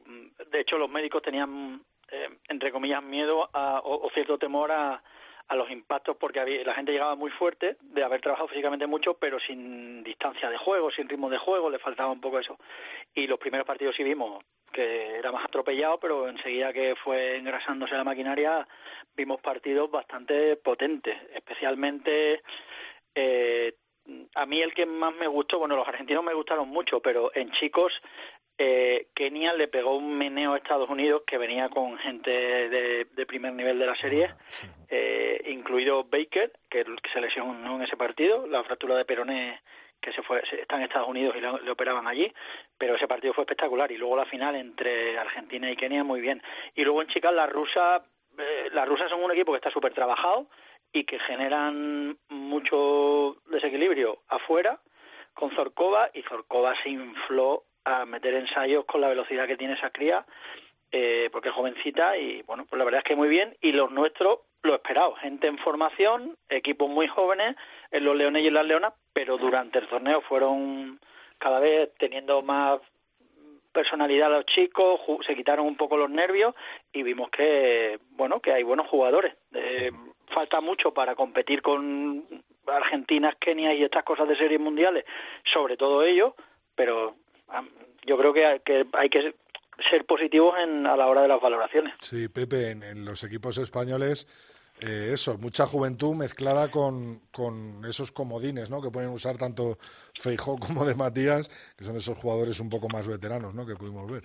[0.51, 5.03] De hecho, los médicos tenían eh, entre comillas, miedo o, cierto temor a,
[5.49, 9.39] a los impactos porque la gente llegaba muy fuerte de haber trabajado físicamente mucho pero
[9.41, 12.59] sin distancia de juego, sin ritmo de juego, le faltaba un poco eso.
[13.15, 17.95] Y los primeros partidos sí vimos que era más atropellado, pero enseguida que fue engrasándose
[17.95, 18.67] la maquinaria
[19.17, 22.43] vimos partidos bastante potentes, especialmente
[23.15, 23.75] eh,
[24.35, 27.51] a mí el que más me gustó, bueno, los argentinos me gustaron mucho, pero en
[27.53, 27.93] chicos
[28.59, 33.53] eh, Kenia le pegó un meneo a Estados Unidos que venía con gente de, primer
[33.53, 38.65] nivel de la serie, ah, eh, incluido Baker, que, se lesionó en ese partido, la
[38.65, 39.61] fractura de peroné
[40.01, 42.33] que se fue, está en Estados Unidos y le, operaban allí,
[42.79, 46.43] pero ese partido fue espectacular y luego la final entre Argentina y Kenia muy bien.
[46.75, 48.05] Y luego en chicas la rusa
[48.39, 50.47] eh, las rusas son un equipo que está súper trabajado
[50.93, 54.79] y que generan mucho desequilibrio afuera
[55.35, 59.91] con Zorkova y Zorkova se infló a meter ensayos con la velocidad que tiene esa
[59.91, 60.27] cría
[60.91, 63.91] eh, porque es jovencita y bueno, pues la verdad es que muy bien y los
[63.91, 67.57] nuestros lo esperado, gente en formación, equipos muy jóvenes,
[67.93, 70.99] en los Leones y en las Leonas, pero durante el torneo fueron
[71.39, 72.81] cada vez teniendo más
[73.73, 76.55] personalidad los chicos, se quitaron un poco los nervios
[76.93, 79.35] y vimos que, bueno, que hay buenos jugadores.
[79.55, 79.93] Eh,
[80.35, 82.25] falta mucho para competir con
[82.67, 85.05] Argentina, Kenia y estas cosas de series mundiales,
[85.53, 86.33] sobre todo ellos,
[86.75, 87.15] pero
[88.05, 89.35] yo creo que, que hay que
[89.91, 91.95] ser positivos en, a la hora de las valoraciones.
[92.01, 94.27] Sí, Pepe, en los equipos españoles
[94.81, 98.83] eh, eso, mucha juventud mezclada con, con, esos comodines, ¿no?
[98.83, 99.79] Que pueden usar tanto
[100.15, 103.67] Feijó como de Matías, que son esos jugadores un poco más veteranos, ¿no?
[103.67, 104.25] Que pudimos ver.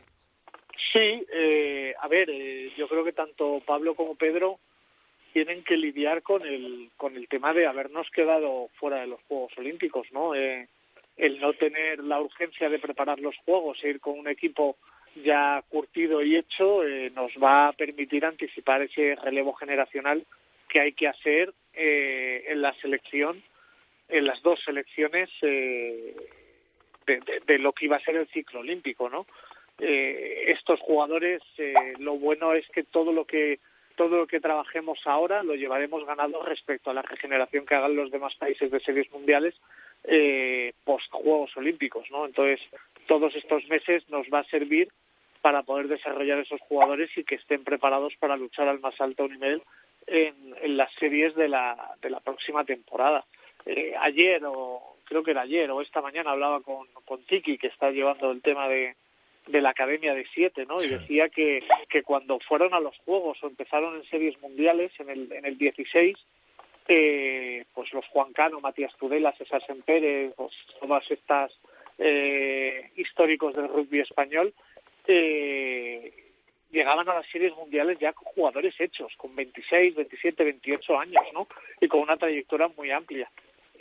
[0.91, 4.59] Sí, eh, a ver, eh, yo creo que tanto Pablo como Pedro
[5.31, 9.53] tienen que lidiar con el con el tema de habernos quedado fuera de los Juegos
[9.57, 10.35] Olímpicos, ¿no?
[10.35, 10.67] Eh,
[11.17, 14.77] el no tener la urgencia de preparar los Juegos e ir con un equipo
[15.15, 20.25] ya curtido y hecho eh, nos va a permitir anticipar ese relevo generacional
[20.69, 23.43] que hay que hacer eh, en la selección,
[24.07, 26.15] en las dos selecciones eh,
[27.45, 29.25] de, lo que iba a ser el ciclo olímpico, ¿no?
[29.79, 33.59] Eh, estos jugadores, eh, lo bueno es que todo lo que
[33.95, 38.09] todo lo que trabajemos ahora lo llevaremos ganado respecto a la regeneración que hagan los
[38.09, 39.53] demás países de series mundiales
[40.03, 42.25] eh, post Juegos Olímpicos, ¿no?
[42.25, 42.59] Entonces
[43.07, 44.89] todos estos meses nos va a servir
[45.41, 49.61] para poder desarrollar esos jugadores y que estén preparados para luchar al más alto nivel
[50.07, 53.25] en, en las series de la, de la próxima temporada.
[53.65, 57.67] Eh, ayer, o creo que era ayer, o esta mañana hablaba con, con Tiki, que
[57.67, 58.95] está llevando el tema de,
[59.47, 60.81] de la Academia de Siete, ¿no?
[60.83, 65.09] Y decía que, que cuando fueron a los Juegos o empezaron en series mundiales en
[65.09, 66.17] el, en el 16,
[66.87, 71.51] eh, pues los Juan Cano, Matías Tudela, César Sempere, pues todas estas
[71.97, 74.53] eh, históricos del rugby español,
[75.07, 76.11] eh,
[76.71, 81.47] llegaban a las series mundiales ya con jugadores hechos, con 26, 27, 28 años, ¿no?
[81.79, 83.29] Y con una trayectoria muy amplia.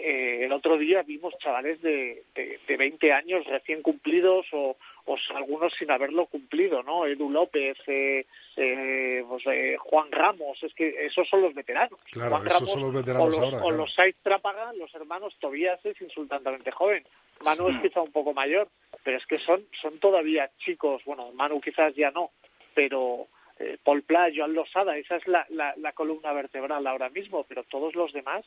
[0.02, 5.16] Eh, el otro día vimos chavales de, de, de 20 años recién cumplidos o, o
[5.34, 7.06] algunos sin haberlo cumplido, ¿no?
[7.06, 8.26] Edu López, eh,
[8.56, 11.98] eh, pues, eh, Juan Ramos, es que esos son los veteranos.
[12.12, 13.56] Claro, Juan esos Ramos, son los veteranos o los, ahora.
[13.56, 13.76] O claro.
[13.76, 17.04] los Saiz Trápaga, los hermanos Tobías es insultantemente joven.
[17.44, 18.68] Manu es quizá un poco mayor,
[19.02, 22.30] pero es que son, son todavía chicos, bueno, Manu quizás ya no,
[22.74, 23.28] pero
[23.60, 27.62] eh, Paul Pla, Joan Losada, esa es la, la, la columna vertebral ahora mismo, pero
[27.64, 28.44] todos los demás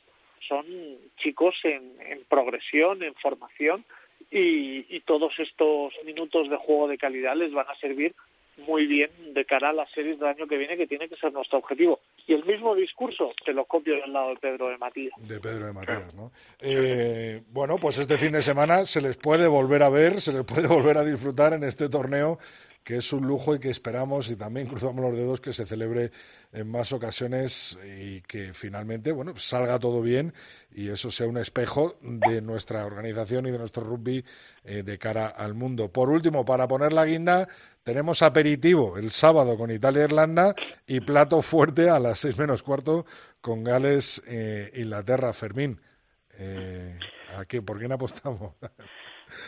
[0.48, 0.66] son
[1.18, 3.86] chicos en, en progresión, en formación,
[4.32, 8.16] y, todos estos minutos de juego de calidad les van a servir
[8.68, 11.34] muy bien de cara a las series del año que viene, que tiene que ser
[11.34, 12.00] nuestro objetivo.
[12.28, 15.14] Y el mismo discurso te lo copio del lado de Pedro de Matías.
[15.18, 16.32] De Pedro de Matías, ¿no?
[16.60, 20.44] Eh, bueno, pues este fin de semana se les puede volver a ver, se les
[20.46, 22.38] puede volver a disfrutar en este torneo
[22.84, 26.12] que es un lujo y que esperamos y también cruzamos los dedos que se celebre
[26.52, 30.34] en más ocasiones y que finalmente, bueno, salga todo bien
[30.72, 34.26] y eso sea un espejo de nuestra organización y de nuestro rugby
[34.66, 35.92] eh, de cara al mundo.
[35.92, 37.48] Por último, para poner la guinda,
[37.84, 40.54] tenemos aperitivo el sábado con Italia-Irlanda
[40.86, 43.06] y plato fuerte a las seis menos cuarto
[43.40, 45.34] con Gales-Inglaterra.
[45.34, 45.80] Fermín,
[46.38, 46.98] eh,
[47.38, 48.56] ¿a qué, ¿por quién apostamos?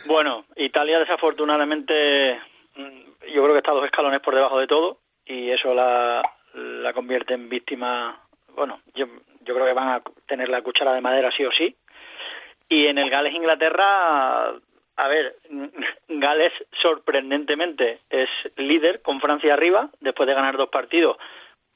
[0.06, 1.92] Bueno, Italia desafortunadamente
[2.76, 6.22] yo creo que está dos escalones por debajo de todo y eso la,
[6.54, 8.20] la convierte en víctima.
[8.54, 9.06] Bueno, yo,
[9.42, 11.76] yo creo que van a tener la cuchara de madera sí o sí.
[12.68, 14.48] Y en el Gales-Inglaterra,
[14.96, 15.36] a ver,
[16.08, 21.16] Gales sorprendentemente es líder con Francia arriba después de ganar dos partidos.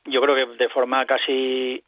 [0.04, 1.82] Yo creo que de forma casi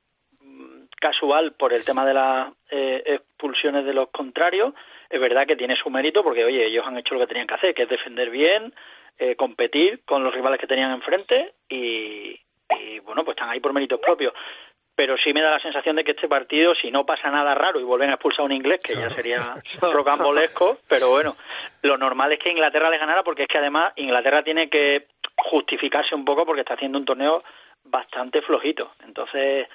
[1.02, 4.72] casual por el tema de las eh, expulsiones de los contrarios.
[5.10, 7.54] Es verdad que tiene su mérito porque, oye, ellos han hecho lo que tenían que
[7.54, 8.72] hacer, que es defender bien,
[9.18, 12.38] eh, competir con los rivales que tenían enfrente y,
[12.80, 14.32] y, bueno, pues están ahí por méritos propios.
[14.94, 17.80] Pero sí me da la sensación de que este partido, si no pasa nada raro
[17.80, 21.36] y vuelven a expulsar a un inglés, que ya sería rocambolesco, pero bueno,
[21.82, 25.06] lo normal es que Inglaterra le ganara porque es que además Inglaterra tiene que
[25.36, 27.42] justificarse un poco porque está haciendo un torneo
[27.84, 28.92] bastante flojito.
[29.04, 29.66] Entonces,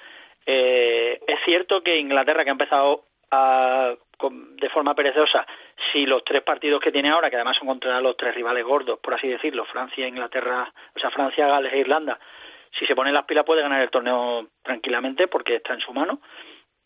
[0.46, 5.46] eh, es cierto que Inglaterra, que ha empezado a, con, de forma perezosa,
[5.92, 8.98] si los tres partidos que tiene ahora, que además son contra los tres rivales gordos,
[9.00, 12.18] por así decirlo, Francia, Inglaterra, o sea, Francia, Gales e Irlanda,
[12.78, 16.20] si se ponen las pilas puede ganar el torneo tranquilamente porque está en su mano.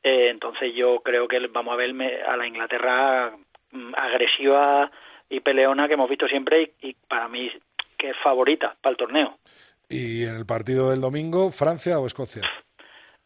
[0.02, 1.94] Eh, entonces yo creo que vamos a ver
[2.26, 3.32] a la Inglaterra
[3.96, 4.90] agresiva
[5.28, 7.50] y peleona que hemos visto siempre y, y para mí
[7.96, 9.38] que es favorita para el torneo.
[9.88, 12.42] y en el partido del domingo, Francia o Escocia.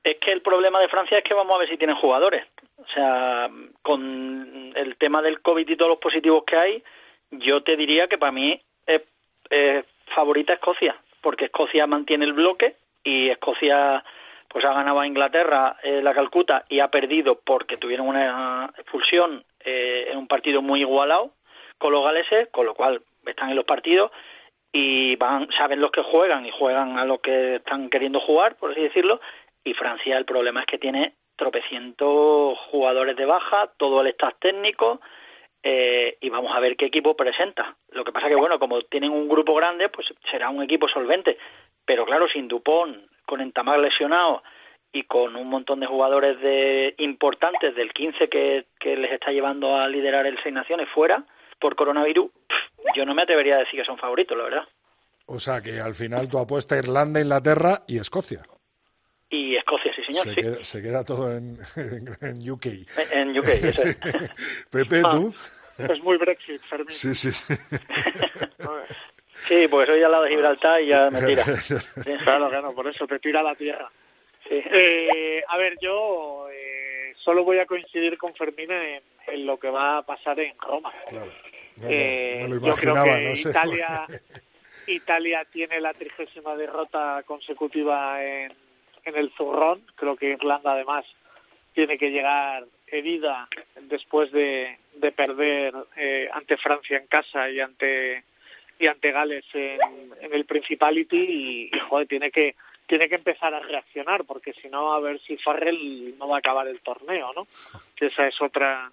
[0.07, 2.47] Es que el problema de Francia es que vamos a ver si tienen jugadores.
[2.77, 3.51] O sea,
[3.83, 6.85] con el tema del COVID y todos los positivos que hay,
[7.33, 9.03] yo te diría que para mí es,
[10.15, 14.05] favorita Escocia, porque Escocia mantiene el bloque y Escocia
[14.47, 19.45] pues ha ganado a Inglaterra eh, la Calcuta y ha perdido porque tuvieron una expulsión
[19.65, 21.33] eh, en un partido muy igualado
[21.79, 24.13] con los galeses, con lo cual están en los partidos
[24.73, 28.71] y van saben los que juegan y juegan a lo que están queriendo jugar, por
[28.71, 29.21] así decirlo,
[29.67, 35.01] y Francia el problema es que tiene tropecientos jugadores de baja, todo el staff técnico
[35.63, 37.77] eh, y vamos a ver qué equipo presenta.
[37.91, 41.37] Lo que pasa que, bueno, como tienen un grupo grande, pues será un equipo solvente.
[41.85, 42.97] Pero claro, sin Dupont,
[43.27, 44.45] con Entamar lesionado
[44.93, 49.77] y con un montón de jugadores de importantes del 15 que, que les está llevando
[49.77, 51.25] a liderar el Seis Naciones fuera
[51.61, 52.31] por coronavirus,
[52.95, 54.69] yo no me atrevería a decir que son favoritos, la verdad.
[55.27, 58.43] O sea que al final tu apuesta Irlanda, Inglaterra y Escocia
[59.31, 60.25] y Escocia, sí señor.
[60.25, 60.41] Se, sí.
[60.41, 61.59] Queda, se queda, todo en,
[62.21, 62.67] en, UK.
[63.13, 63.97] En, UK, eso es.
[64.71, 65.35] Pepe, ¿tú?
[65.79, 66.91] Ah, es muy Brexit, Fermín.
[66.91, 67.55] Sí, sí, sí.
[69.49, 71.45] sí, porque soy al lado de Gibraltar y ya me tira.
[72.25, 73.91] Claro, claro, por eso te tira la tierra.
[74.49, 74.63] Sí.
[74.65, 79.69] Eh, a ver, yo eh, solo voy a coincidir con Fermín en, en, lo que
[79.69, 80.93] va a pasar en Roma.
[81.09, 81.33] Claro.
[81.77, 83.51] No, eh, no, lo yo creo que no sé.
[83.51, 84.07] Italia,
[84.87, 88.53] Italia tiene la trigésima derrota consecutiva en
[89.07, 89.83] en el zurrón.
[89.95, 91.07] Creo que Irlanda además
[91.73, 93.49] tiene que llegar herida
[93.83, 98.25] después de, de perder eh, ante Francia en casa y ante
[98.79, 99.81] y ante Gales en,
[100.21, 102.55] en el Principality y, y, joder tiene que
[102.87, 106.39] tiene que empezar a reaccionar porque si no a ver si Farrell no va a
[106.39, 107.47] acabar el torneo, ¿no?
[107.99, 108.91] Esa es otra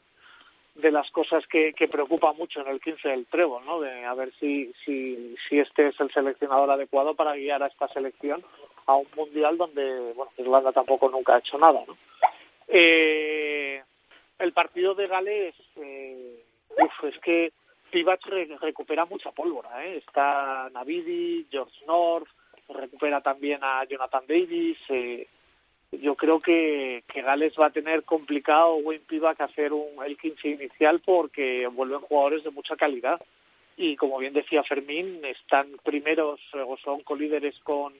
[0.75, 3.79] de las cosas que, que preocupa mucho en el 15 del Trébol, ¿no?
[3.79, 7.87] De a ver si, si, si este es el seleccionador adecuado para guiar a esta
[7.89, 8.43] selección
[8.85, 11.97] a un mundial donde, bueno, Irlanda tampoco nunca ha hecho nada, ¿no?
[12.67, 13.81] Eh,
[14.39, 16.43] el partido de Gales, eh,
[16.79, 17.51] uf, es que
[17.91, 19.97] Pivac re recupera mucha pólvora, ¿eh?
[19.97, 22.27] Está Navidi, George North,
[22.69, 25.27] recupera también a Jonathan Davis, eh,
[26.01, 30.47] yo creo que, que Gales va a tener complicado Wayne Pivac hacer un, el 15
[30.47, 33.21] inicial porque vuelven jugadores de mucha calidad
[33.77, 37.93] y como bien decía Fermín están primeros o son colíderes con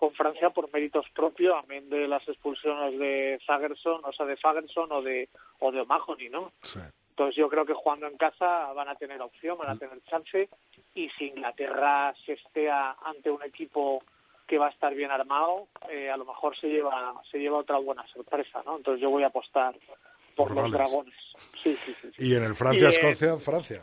[0.00, 4.90] con Francia por méritos propios, amén de las expulsiones de Fagerson, o sea, de Fagerson
[4.90, 5.28] o de
[5.58, 6.52] o de O'Mahony, ¿no?
[6.62, 6.80] Sí.
[7.10, 10.48] Entonces yo creo que jugando en casa van a tener opción, van a tener chance
[10.94, 14.02] y si Inglaterra se estea ante un equipo
[14.48, 17.76] que va a estar bien armado, eh, a lo mejor se lleva se lleva otra
[17.76, 18.78] buena sorpresa, ¿no?
[18.78, 19.74] Entonces yo voy a apostar
[20.34, 20.72] por, Por los Gales.
[20.72, 21.14] dragones.
[21.62, 22.08] Sí, sí, sí.
[22.16, 22.26] sí.
[22.26, 23.82] Y en el Francia-Escocia, Francia.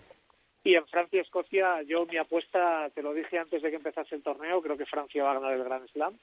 [0.68, 4.22] Y en Francia Escocia, yo mi apuesta, te lo dije antes de que empezase el
[4.22, 6.14] torneo, creo que Francia va a ganar el Grand Slam.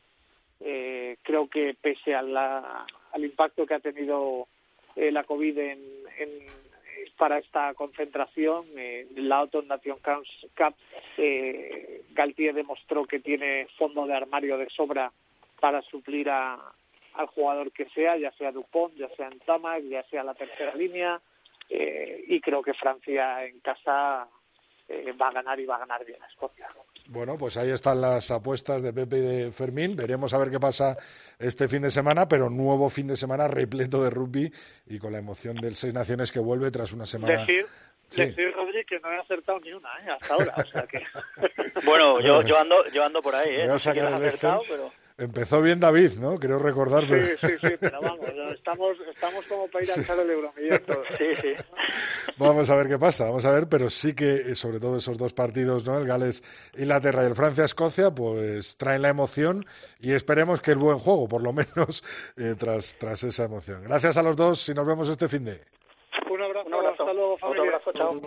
[0.60, 4.46] Eh, creo que pese a la, al impacto que ha tenido
[4.96, 5.80] eh, la COVID en,
[6.18, 6.28] en,
[7.16, 10.74] para esta concentración, eh, la Autumn Nation Cup,
[11.16, 15.10] eh, Galtier demostró que tiene fondo de armario de sobra
[15.58, 16.60] para suplir a,
[17.14, 20.74] al jugador que sea, ya sea Dupont, ya sea en Tamac, ya sea la tercera
[20.74, 21.18] línea,
[21.70, 24.28] eh, y creo que Francia en casa
[24.88, 26.68] eh, va a ganar y va a ganar bien a Escocia.
[27.08, 29.96] Bueno, pues ahí están las apuestas de Pepe y de Fermín.
[29.96, 30.96] Veremos a ver qué pasa
[31.38, 34.52] este fin de semana, pero nuevo fin de semana repleto de rugby
[34.86, 37.40] y con la emoción del Seis Naciones que vuelve tras una semana.
[37.40, 37.66] Decir,
[38.08, 38.26] Sí.
[38.26, 40.10] decir Rodri, que no he acertado ni una ¿eh?
[40.10, 40.54] hasta ahora.
[40.56, 41.02] O sea que...
[41.84, 43.64] Bueno, yo, yo ando yo ando por ahí, Voy ¿eh?
[43.64, 44.92] a No sé acertado, pero...
[45.16, 46.36] Empezó bien David, ¿no?
[46.40, 47.04] Creo recordar.
[47.04, 48.18] Sí, sí, sí, pero vamos,
[48.52, 50.82] estamos, estamos como para ir a echar el euromillón.
[51.18, 51.54] Sí, sí.
[52.36, 55.16] Vamos a ver qué pasa, vamos a ver, pero sí que eh, sobre todo esos
[55.16, 55.96] dos partidos, ¿no?
[55.98, 56.42] El Gales
[56.76, 59.64] Inglaterra y el Francia Escocia, pues traen la emoción
[60.00, 62.02] y esperemos que el buen juego, por lo menos
[62.36, 63.84] eh, tras tras esa emoción.
[63.84, 65.60] Gracias a los dos y nos vemos este fin de.
[66.28, 67.02] Un abrazo, Un abrazo.
[67.02, 67.62] hasta luego, familia.
[67.64, 68.20] abrazo, chao.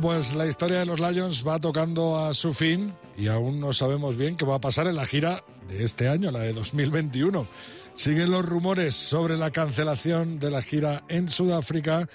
[0.00, 4.16] Pues la historia de los Lions va tocando a su fin y aún no sabemos
[4.16, 7.46] bien qué va a pasar en la gira de este año, la de 2021.
[7.94, 12.08] Siguen los rumores sobre la cancelación de la gira en Sudáfrica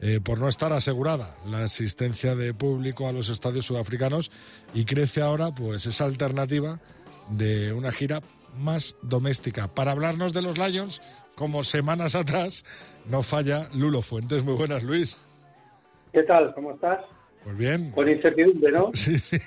[0.00, 4.32] eh, por no estar asegurada la asistencia de público a los estadios sudafricanos
[4.74, 6.80] y crece ahora pues esa alternativa
[7.30, 8.20] de una gira
[8.56, 9.68] más doméstica.
[9.68, 11.02] Para hablarnos de los Lions,
[11.36, 12.64] como semanas atrás,
[13.06, 14.42] no falla Lulo Fuentes.
[14.42, 15.20] Muy buenas, Luis.
[16.12, 16.52] ¿Qué tal?
[16.54, 17.04] ¿Cómo estás?
[17.44, 17.90] Pues bien.
[17.92, 18.90] Con incertidumbre, ¿no?
[18.94, 19.38] Sí, sí.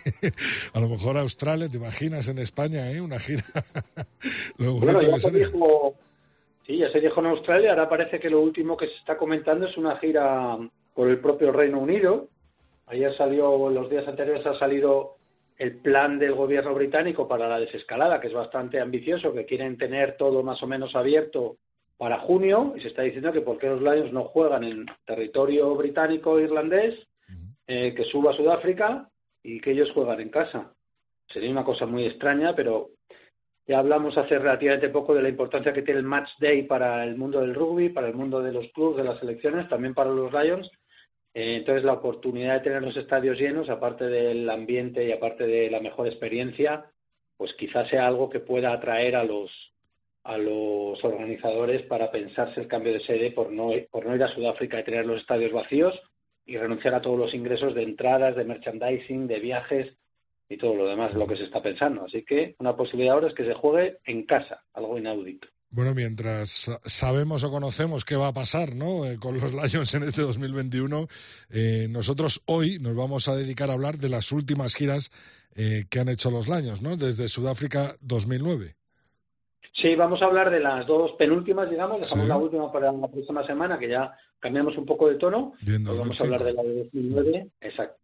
[0.74, 3.02] A lo mejor Australia, ¿te imaginas en España, eh?
[3.02, 3.44] Una gira.
[4.58, 5.96] bueno, ya se dijo,
[6.66, 7.72] sí, ya se dijo en Australia.
[7.72, 10.58] Ahora parece que lo último que se está comentando es una gira
[10.94, 12.28] por el propio Reino Unido.
[12.88, 15.18] Ayer salió, en los días anteriores ha salido
[15.58, 20.18] el plan del gobierno británico para la desescalada, que es bastante ambicioso, que quieren tener
[20.18, 21.58] todo más o menos abierto
[21.98, 25.76] para junio, y se está diciendo que por qué los Lions no juegan en territorio
[25.76, 26.96] británico e irlandés,
[27.68, 29.09] eh, que suba a Sudáfrica
[29.43, 30.74] y que ellos juegan en casa.
[31.28, 32.89] Sería una cosa muy extraña, pero
[33.68, 37.16] ya hablamos hace relativamente poco de la importancia que tiene el match day para el
[37.16, 40.32] mundo del rugby, para el mundo de los clubes, de las selecciones, también para los
[40.34, 40.70] Lions,
[41.34, 45.70] eh, entonces, la oportunidad de tener los estadios llenos, aparte del ambiente y aparte de
[45.70, 46.91] la mejor experiencia,
[47.38, 49.51] pues quizás sea algo que pueda atraer a los
[50.24, 54.28] a los organizadores para pensarse el cambio de sede por no, por no ir a
[54.28, 55.99] Sudáfrica y tener los estadios vacíos
[56.46, 59.94] y renunciar a todos los ingresos de entradas, de merchandising, de viajes
[60.50, 62.06] y todo lo demás, lo que se está pensando.
[62.06, 65.48] Así que una posibilidad ahora es que se juegue en casa, algo inaudito.
[65.74, 69.06] Bueno, mientras sabemos o conocemos qué va a pasar ¿no?
[69.06, 71.08] Eh, con los Lions en este 2021,
[71.50, 75.12] eh, nosotros hoy nos vamos a dedicar a hablar de las últimas giras
[75.56, 76.98] eh, que han hecho los Lions, ¿no?
[76.98, 78.76] desde Sudáfrica 2009.
[79.74, 83.43] Sí, vamos a hablar de las dos penúltimas, digamos, dejamos la última para la próxima
[83.45, 85.53] semana, que ya cambiamos un poco de tono.
[85.65, 87.97] Hoy vamos a hablar de la de 2009, exacto.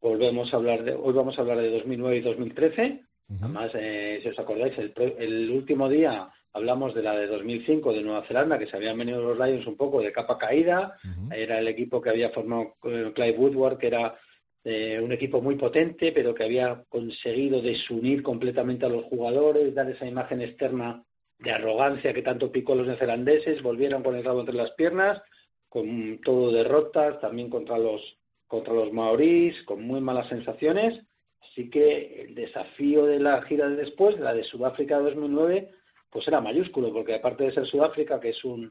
[0.00, 3.04] Volvemos a hablar de, hoy vamos a hablar de 2009 y 2013.
[3.40, 8.24] Además, si os acordáis, el, el último día Hablamos de la de 2005 de Nueva
[8.26, 10.96] Zelanda, que se habían venido los Lions un poco de capa caída.
[11.30, 14.16] Era el equipo que había formado eh, Clive Woodward, que era
[14.62, 19.90] eh, un equipo muy potente, pero que había conseguido desunir completamente a los jugadores, dar
[19.90, 21.02] esa imagen externa
[21.38, 23.62] de arrogancia que tanto picó a los neozelandeses.
[23.62, 25.22] Volvieron con el rabo entre las piernas,
[25.68, 31.00] con todo derrotas, también contra los contra los maorís, con muy malas sensaciones.
[31.40, 35.70] Así que el desafío de la gira de después, la de Sudáfrica 2009,
[36.10, 38.70] pues era mayúsculo, porque aparte de ser Sudáfrica, que es un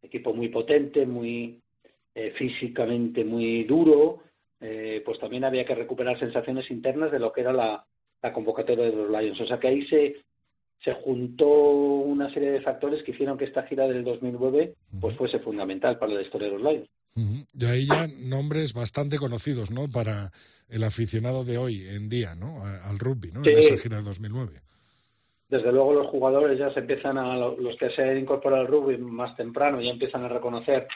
[0.00, 1.60] equipo muy potente, muy
[2.14, 4.22] eh, físicamente muy duro,
[4.62, 7.84] eh, pues también había que recuperar sensaciones internas de lo que era la,
[8.32, 9.40] convocatoria de los Lions.
[9.40, 10.16] O sea que ahí se,
[10.82, 15.40] se juntó una serie de factores que hicieron que esta gira del 2009 pues fuese
[15.40, 16.88] fundamental para la historia de los Lions.
[17.52, 19.88] Y ahí ya nombres bastante conocidos, ¿no?
[19.90, 20.32] Para
[20.68, 22.64] el aficionado de hoy en día, ¿no?
[22.64, 23.42] Al rugby, ¿no?
[23.44, 24.62] En esa gira del 2009
[25.52, 28.96] desde luego los jugadores ya se empiezan a, los que se han incorporado al rugby
[28.96, 30.88] más temprano, ya empiezan a reconocer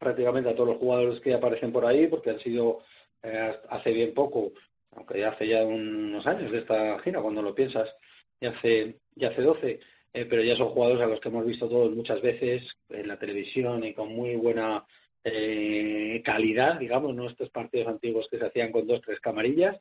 [0.00, 2.80] prácticamente a todos los jugadores que aparecen por ahí, porque han sido
[3.22, 4.52] eh, hace bien poco,
[4.92, 7.94] aunque ya hace ya unos años de esta gira, cuando lo piensas,
[8.40, 9.80] ya hace, ya hace 12,
[10.12, 13.18] eh, pero ya son jugadores a los que hemos visto todos muchas veces en la
[13.18, 14.84] televisión y con muy buena
[15.22, 17.26] eh, calidad, digamos, ¿no?
[17.26, 19.78] Estos partidos antiguos que se hacían con dos, tres camarillas.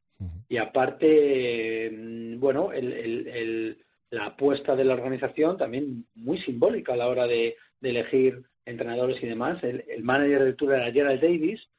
[0.50, 3.78] Y aparte, mm, bueno, el,
[4.12, 9.28] la apuesta de la organización también muy simbólica a la hora de, elegir entrenadores y
[9.28, 9.64] demás.
[9.64, 11.70] El, manager de tour era Gerald Davis,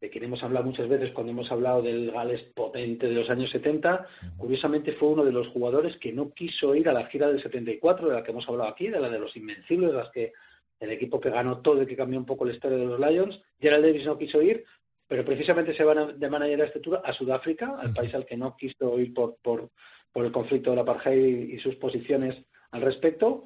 [0.00, 3.50] de quien hemos hablado muchas veces cuando hemos hablado del Gales potente de los años
[3.50, 4.06] 70.
[4.36, 8.08] Curiosamente fue uno de los jugadores que no quiso ir a la gira del 74,
[8.08, 10.32] de la que hemos hablado aquí, de la de los Invencibles, de las que
[10.78, 13.42] el equipo que ganó todo y que cambió un poco la historia de los Lions.
[13.58, 14.64] Gerald Davis no quiso ir,
[15.08, 18.36] pero precisamente se van de manager a este tour a Sudáfrica, al país al que
[18.36, 19.70] no quiso ir por, por
[20.16, 23.44] por el conflicto del apartheid y sus posiciones al respecto.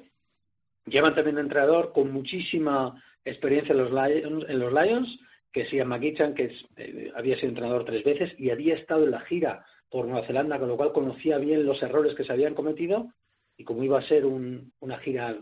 [0.85, 2.95] Llevan también un entrenador con muchísima
[3.25, 5.19] experiencia en los Lions, en los Lions
[5.51, 9.11] que se llama Gichan, que eh, había sido entrenador tres veces y había estado en
[9.11, 12.55] la gira por Nueva Zelanda, con lo cual conocía bien los errores que se habían
[12.55, 13.11] cometido
[13.57, 15.37] y como iba a ser una gira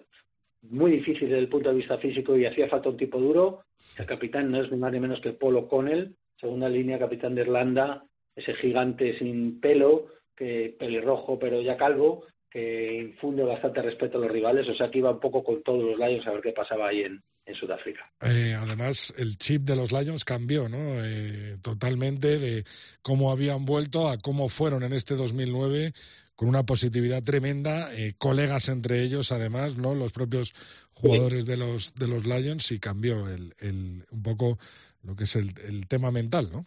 [0.64, 3.64] muy difícil desde el punto de vista físico y hacía falta un tipo duro,
[3.97, 7.41] el capitán no es ni más ni menos que Paul O'Connell, segunda línea, capitán de
[7.41, 8.03] Irlanda,
[8.36, 14.32] ese gigante sin pelo, que pelirrojo pero ya calvo, que infunde bastante respeto a los
[14.32, 16.88] rivales, o sea que iba un poco con todos los Lions a ver qué pasaba
[16.88, 18.12] ahí en, en Sudáfrica.
[18.22, 20.78] Eh, además, el chip de los Lions cambió, ¿no?
[21.04, 22.64] Eh, totalmente de
[23.02, 25.93] cómo habían vuelto a cómo fueron en este 2009
[26.36, 29.95] con una positividad tremenda, eh, colegas entre ellos, además, ¿no?
[29.95, 30.54] Los propios
[30.93, 34.60] jugadores de los de los Lions y cambió el, el un poco
[35.04, 36.66] lo que es el, el tema mental, ¿no?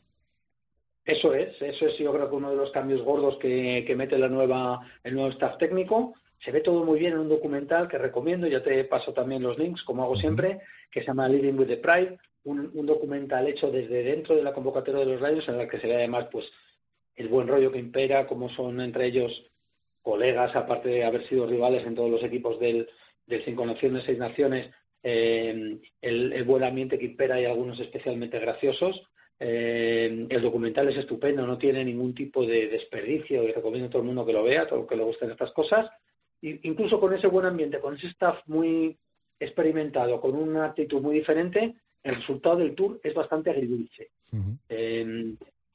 [1.04, 4.18] Eso es, eso es yo creo que uno de los cambios gordos que, que mete
[4.18, 6.14] la nueva, el nuevo staff técnico.
[6.44, 9.58] Se ve todo muy bien en un documental que recomiendo, ya te paso también los
[9.58, 14.02] links, como hago siempre, que se llama Living with the Pride, un, documental hecho desde
[14.02, 16.50] dentro de la convocatoria de los Lions en el que se ve además pues
[17.14, 19.46] el buen rollo que impera, cómo son entre ellos
[20.02, 22.88] colegas, aparte de haber sido rivales en todos los equipos del,
[23.26, 24.68] del Cinco Naciones, Seis Naciones,
[25.04, 29.00] eh, el, buen ambiente que impera y algunos especialmente graciosos.
[29.38, 34.02] Eh, el documental es estupendo, no tiene ningún tipo de desperdicio y recomiendo a todo
[34.02, 35.88] el mundo que lo vea, todo el que le gusten estas cosas.
[36.42, 38.96] Incluso con ese buen ambiente, con ese staff muy
[39.38, 44.10] experimentado, con una actitud muy diferente, el resultado del Tour es bastante agridulce.
[44.68, 45.34] Eh,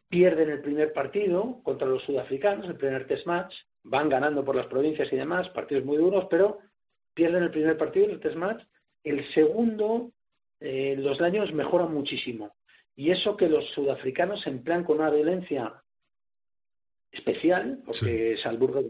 [0.10, 3.54] pierden el primer partido contra los sudafricanos, el primer test match,
[3.84, 6.60] van ganando por las provincias y demás, partidos muy duros, pero
[7.14, 8.64] pierden el primer partido, el test match.
[9.04, 10.12] El segundo,
[10.60, 12.56] eh, los daños mejoran muchísimo.
[12.96, 15.74] Y eso que los sudafricanos emplean con una violencia
[17.12, 18.82] especial, porque Salburgo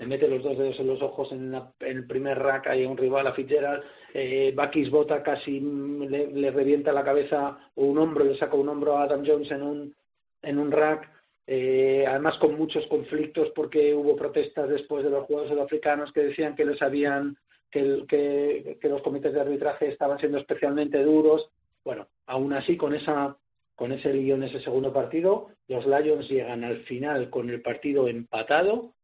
[0.00, 3.26] le mete los dos dedos en los ojos en, el primer rack hay un rival
[3.26, 3.84] a Fitzgerald,
[4.14, 9.02] eh, Bakis bota casi le, revienta la cabeza un hombro, le saca un hombro a
[9.02, 9.94] Adam Jones en un,
[10.40, 11.06] en un rack,
[11.46, 16.54] eh, además con muchos conflictos porque hubo protestas después de los Juegos Sudafricanos que decían
[16.54, 17.36] que les habían
[17.70, 21.50] que, que, que los comités de arbitraje estaban siendo especialmente duros.
[21.84, 23.36] Bueno, aún así con esa
[23.76, 28.08] con ese lío en ese segundo partido, los Lions llegan al final con el partido
[28.08, 28.94] empatado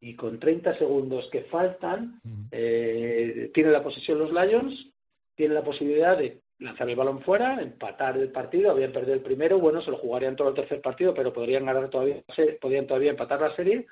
[0.00, 2.20] y con 30 segundos que faltan,
[2.50, 4.88] eh, tienen la posesión los Lions,
[5.34, 9.58] tienen la posibilidad de lanzar el balón fuera, empatar el partido, habían perdido el primero,
[9.58, 12.22] bueno, se lo jugarían todo el tercer partido, pero podrían ganar todavía,
[12.60, 13.86] podrían todavía empatar la serie.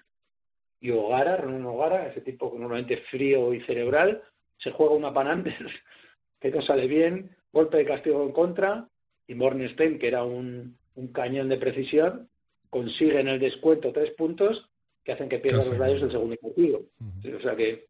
[0.80, 4.22] Y Ogara, Renan Ogara, ese tipo normalmente frío y cerebral,
[4.58, 5.72] se juega una Panambers
[6.40, 8.88] que no sale bien, golpe de castigo en contra,
[9.26, 12.28] y Mornstein, que era un, un cañón de precisión,
[12.68, 14.68] consigue en el descuento tres puntos
[15.04, 16.82] que hacen que pierdan los rayos el segundo partido.
[17.36, 17.86] O sea que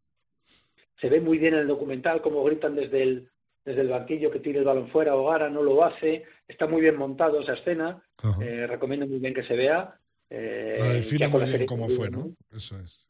[1.00, 3.28] se ve muy bien en el documental cómo gritan desde el,
[3.64, 6.96] desde el banquillo que tire el balón fuera, Hogara no lo hace, está muy bien
[6.96, 8.02] montado esa escena,
[8.40, 9.96] eh, recomiendo muy bien que se vea.
[10.30, 12.34] Eh, define muy bien cómo fue, ¿no?
[12.54, 13.06] Eso es.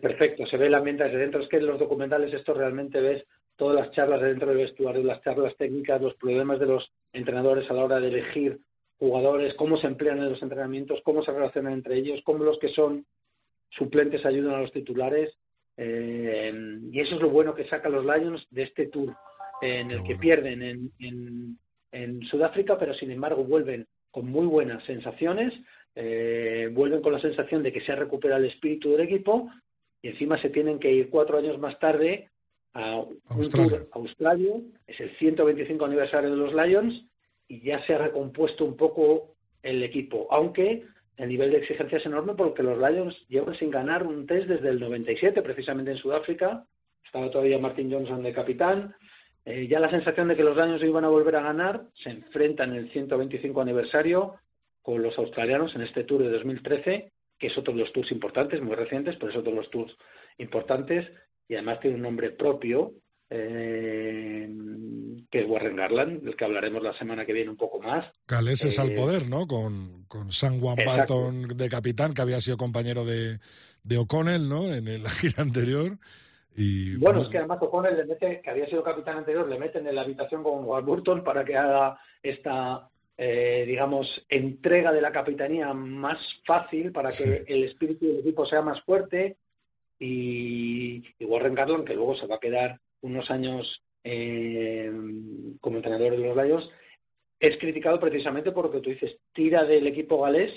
[0.00, 1.42] perfecto, se ve el ambiente desde dentro.
[1.42, 3.24] Es que en los documentales esto realmente ves
[3.56, 7.70] todas las charlas de dentro del vestuario, las charlas técnicas, los problemas de los entrenadores
[7.70, 8.60] a la hora de elegir
[8.98, 12.68] jugadores, cómo se emplean en los entrenamientos, cómo se relacionan entre ellos, cómo los que
[12.68, 13.04] son
[13.76, 15.36] suplentes ayudan a los titulares.
[15.76, 16.52] Eh,
[16.90, 19.14] y eso es lo bueno que saca los Lions de este tour,
[19.62, 21.58] en el que pierden en,
[21.90, 25.54] en, Sudáfrica, pero sin embargo vuelven con muy buenas sensaciones,
[25.94, 29.50] eh, vuelven con la sensación de que se ha recuperado el espíritu del equipo
[30.00, 32.30] y encima se tienen que ir cuatro años más tarde
[32.74, 34.54] a un tour a Australia,
[34.86, 37.04] es el 125 aniversario de los Lions
[37.46, 40.84] y ya se ha recompuesto un poco el equipo, aunque
[41.22, 44.70] el nivel de exigencia es enorme porque los Lions llevan sin ganar un test desde
[44.70, 46.66] el 97, precisamente en Sudáfrica.
[47.04, 48.96] Estaba todavía Martin Johnson de capitán.
[49.44, 52.72] Eh, ya la sensación de que los Lions iban a volver a ganar se enfrentan
[52.72, 54.34] en el 125 aniversario
[54.82, 58.60] con los australianos en este Tour de 2013, que es otro de los tours importantes,
[58.60, 59.96] muy recientes, pero es otro de los tours
[60.38, 61.08] importantes
[61.46, 62.94] y además tiene un nombre propio
[63.34, 64.46] eh,
[65.30, 68.04] que es Warren Garland, del que hablaremos la semana que viene un poco más.
[68.28, 69.46] Galeses al eh, poder, ¿no?
[69.46, 73.38] Con, con Sam Juan Barton de capitán, que había sido compañero de,
[73.82, 74.70] de O'Connell, ¿no?
[74.70, 75.98] En la gira anterior.
[76.54, 79.86] Y, bueno, es que además O'Connell le mete, que había sido capitán anterior, le meten
[79.86, 85.72] en la habitación con Warburton para que haga esta, eh, digamos, entrega de la capitanía
[85.72, 89.38] más fácil para que el espíritu del equipo sea más fuerte.
[89.98, 94.90] Y, y Warren Garland, que luego se va a quedar unos años eh,
[95.60, 96.70] como entrenador de los Lions,
[97.38, 100.52] es criticado precisamente porque tú dices, tira del equipo galés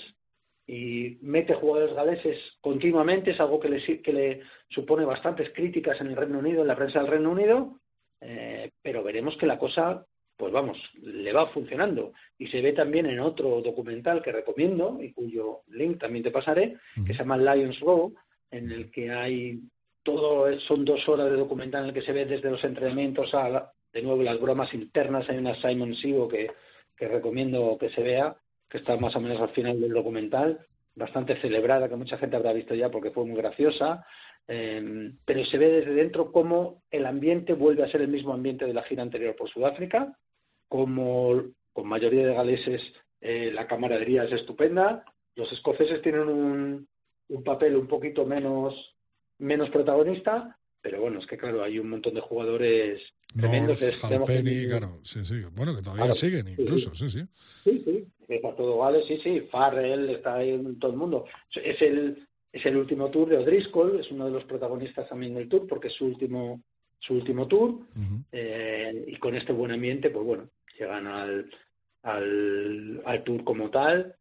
[0.66, 6.08] y mete jugadores galeses continuamente, es algo que le, que le supone bastantes críticas en
[6.08, 7.80] el Reino Unido, en la prensa del Reino Unido,
[8.20, 10.04] eh, pero veremos que la cosa,
[10.36, 12.12] pues vamos, le va funcionando.
[12.38, 16.76] Y se ve también en otro documental que recomiendo y cuyo link también te pasaré,
[17.06, 18.14] que se llama Lions Row,
[18.50, 19.60] en el que hay
[20.06, 23.72] todo son dos horas de documental en el que se ve desde los entrenamientos a,
[23.92, 25.28] de nuevo, las bromas internas.
[25.28, 26.48] Hay una Simon Sigo que,
[26.96, 28.36] recomiendo que se vea,
[28.70, 32.52] que está más o menos al final del documental, bastante celebrada, que mucha gente habrá
[32.52, 34.06] visto ya porque fue muy graciosa.
[34.46, 38.64] Eh, pero se ve desde dentro cómo el ambiente vuelve a ser el mismo ambiente
[38.64, 40.16] de la gira anterior por Sudáfrica,
[40.68, 41.42] como
[41.72, 42.80] con mayoría de galeses
[43.20, 45.04] eh, la camaradería es estupenda.
[45.34, 46.88] Los escoceses tienen un,
[47.28, 48.95] un papel un poquito menos
[49.38, 53.02] menos protagonista, pero bueno, es que claro, hay un montón de jugadores
[53.34, 53.80] tremendos.
[54.68, 57.26] Claro, sí, sí, bueno, que todavía siguen incluso, sí, sí.
[57.64, 61.24] Sí, sí, está todo vale, sí, sí, Farrell, está ahí todo el mundo.
[61.52, 65.48] Es el, es el último tour de O'Driscoll, es uno de los protagonistas también del
[65.48, 66.62] tour, porque es su último,
[66.98, 67.80] su último tour,
[68.32, 71.50] eh, y con este buen ambiente, pues bueno, llegan al,
[72.02, 74.14] al, al tour como tal.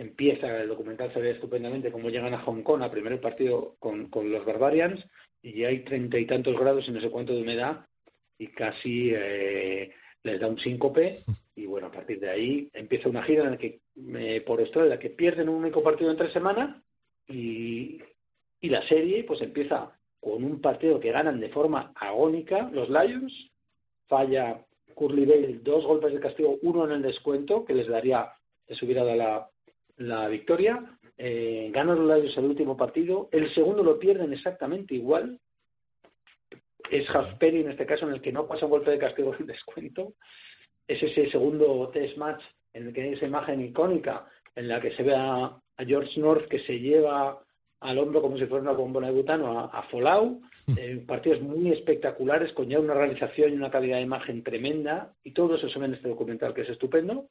[0.00, 4.08] Empieza, el documental se ve estupendamente cómo llegan a Hong Kong a primer partido con,
[4.08, 5.06] con los Barbarians
[5.42, 7.84] y hay treinta y tantos grados y no sé cuánto de humedad
[8.38, 9.90] y casi eh,
[10.22, 11.18] les da un síncope
[11.54, 13.80] y bueno, a partir de ahí empieza una gira en la que
[14.16, 16.82] eh, por Australia que pierden un único partido en tres semanas
[17.28, 18.00] y,
[18.58, 23.50] y la serie pues empieza con un partido que ganan de forma agónica los Lions,
[24.06, 28.32] falla Curly Bale dos golpes de castigo, uno en el descuento que les daría,
[28.66, 29.50] les hubiera dado la,
[30.00, 30.82] la victoria,
[31.18, 35.38] eh, ganan los Lions el último partido, el segundo lo pierden exactamente igual,
[36.90, 39.46] es Hasperi en este caso en el que no pasa un golpe de castigo en
[39.46, 40.14] descuento,
[40.88, 42.42] es ese segundo test match
[42.72, 44.26] en el que hay esa imagen icónica
[44.56, 47.42] en la que se ve a, George North que se lleva
[47.80, 50.42] al hombro como si fuera una bombona de butano a, a Folau,
[50.76, 55.32] eh, partidos muy espectaculares con ya una realización y una calidad de imagen tremenda y
[55.32, 57.30] todo eso se ve en este documental que es estupendo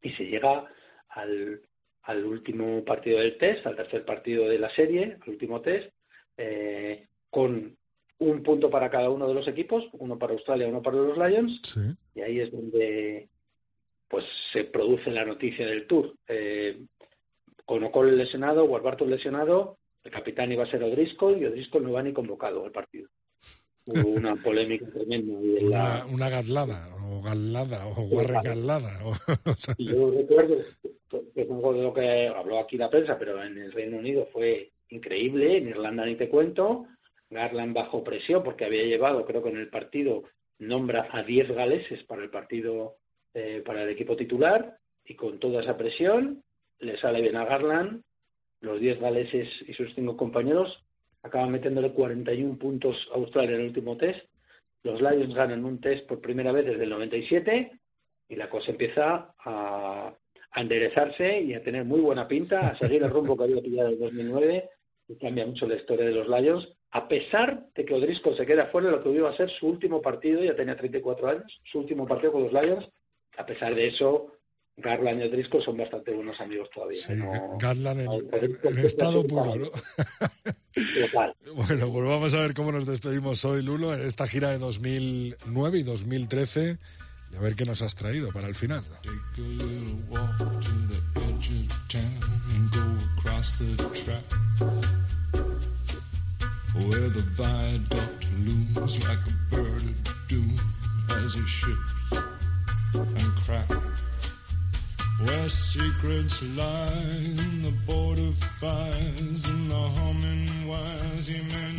[0.00, 0.68] y se llega
[1.08, 1.60] al,
[2.06, 5.90] al último partido del test, al tercer partido de la serie, al último test,
[6.36, 7.76] eh, con
[8.18, 11.60] un punto para cada uno de los equipos, uno para Australia, uno para los Lions,
[12.14, 13.28] y ahí es donde
[14.08, 16.14] pues se produce la noticia del Tour.
[16.28, 16.80] Eh,
[17.64, 22.02] con O'Connell lesionado, Warburton lesionado, el capitán iba a ser O'Driscoll y O'Driscoll no va
[22.04, 23.08] ni convocado al partido.
[23.84, 25.32] Hubo una polémica tremenda.
[25.66, 29.00] una, una gatlada, o galada, o Warren galada.
[29.78, 30.56] yo recuerdo
[31.34, 34.72] es algo de lo que habló aquí la prensa, pero en el Reino Unido fue
[34.90, 36.86] increíble, en Irlanda ni te cuento,
[37.30, 40.24] Garland bajo presión porque había llevado, creo que en el partido,
[40.58, 42.96] nombra a 10 galeses para el partido,
[43.34, 46.42] eh, para el equipo titular y con toda esa presión
[46.78, 48.02] le sale bien a Garland,
[48.60, 50.82] los 10 galeses y sus cinco compañeros
[51.22, 54.24] acaban metiéndole 41 puntos a Australia en el último test.
[54.86, 57.72] Los Lions ganan un test por primera vez desde el 97
[58.28, 60.14] y la cosa empieza a,
[60.52, 63.88] a enderezarse y a tener muy buena pinta, a seguir el rumbo que había pillado
[63.88, 64.70] en el 2009
[65.08, 68.66] y cambia mucho la historia de los Lions a pesar de que Odrisco se queda
[68.66, 71.80] fuera de lo que iba a ser su último partido, ya tenía 34 años, su
[71.80, 72.88] último partido con los Lions,
[73.36, 74.32] a pesar de eso,
[74.76, 77.00] Garland y Odrisco son bastante buenos amigos todavía.
[77.00, 77.14] Sí,
[77.58, 79.70] Garland en, estado puro, ¿no?
[81.54, 85.78] bueno, pues vamos a ver cómo nos despedimos hoy, Lulo, en esta gira de 2009
[85.78, 86.78] y 2013
[87.32, 88.84] y a ver qué nos has traído para el final.
[105.20, 106.42] Where secrets.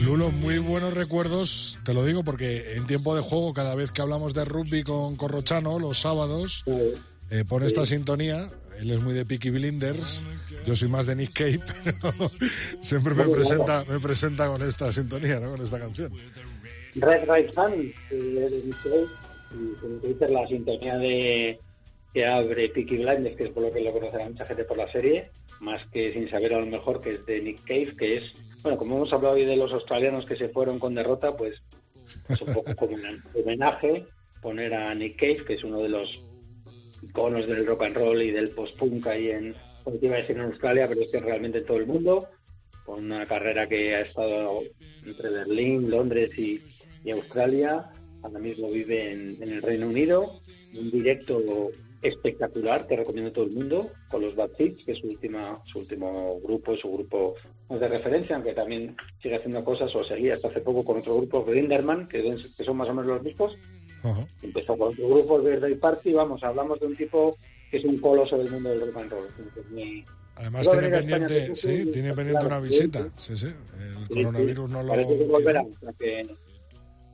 [0.01, 4.01] Lulo, muy buenos recuerdos, te lo digo porque en tiempo de juego, cada vez que
[4.01, 6.63] hablamos de rugby con Corrochano, los sábados,
[7.29, 10.23] eh, pone esta sintonía él es muy de Peaky Blinders,
[10.65, 11.59] yo soy más de Nick Cave,
[12.01, 12.29] pero
[12.79, 15.51] siempre me presenta, me presenta con esta sintonía, ¿no?
[15.51, 16.11] con esta canción.
[16.95, 17.71] Red Right Fan,
[18.09, 19.07] de Nick Cave,
[19.51, 21.59] y como te dices, la sintonía de
[22.18, 24.91] que abre Peaky Blinders, que es por lo que lo conocerá mucha gente por la
[24.91, 28.34] serie, más que sin saber a lo mejor que es de Nick Cave, que es,
[28.63, 31.61] bueno, como hemos hablado hoy de los australianos que se fueron con derrota, pues
[32.28, 34.07] es un poco como un homenaje
[34.41, 36.24] poner a Nick Cave, que es uno de los
[37.03, 39.53] iconos del rock and roll y del post-punk ahí en,
[39.84, 42.30] pues iba a decir en Australia, pero es que realmente en todo el mundo,
[42.84, 44.63] con una carrera que ha estado
[45.05, 46.63] entre Berlín, Londres y,
[47.11, 47.91] Australia,
[48.24, 50.32] ahora mismo vive en, el Reino Unido,
[50.74, 51.39] un directo
[52.01, 55.59] espectacular que recomiendo a todo el mundo, con los Bad Seeds, que es su, última,
[55.65, 57.35] su último grupo, su grupo
[57.69, 61.43] de referencia, aunque también sigue haciendo cosas, o seguía hasta hace poco con otro grupo,
[61.43, 63.57] Grinderman, que, que son más o menos los mismos,
[64.41, 67.35] Empezó con otro grupo, Birthday Party, vamos, hablamos de un tipo
[67.69, 69.27] que es un coloso del mundo del rock and roll.
[70.35, 73.09] Además tiene pendiente, sí, tiene pendiente una visita.
[73.17, 73.47] Sí, sí.
[74.09, 74.93] El coronavirus no lo.
[74.93, 75.65] Que volverá.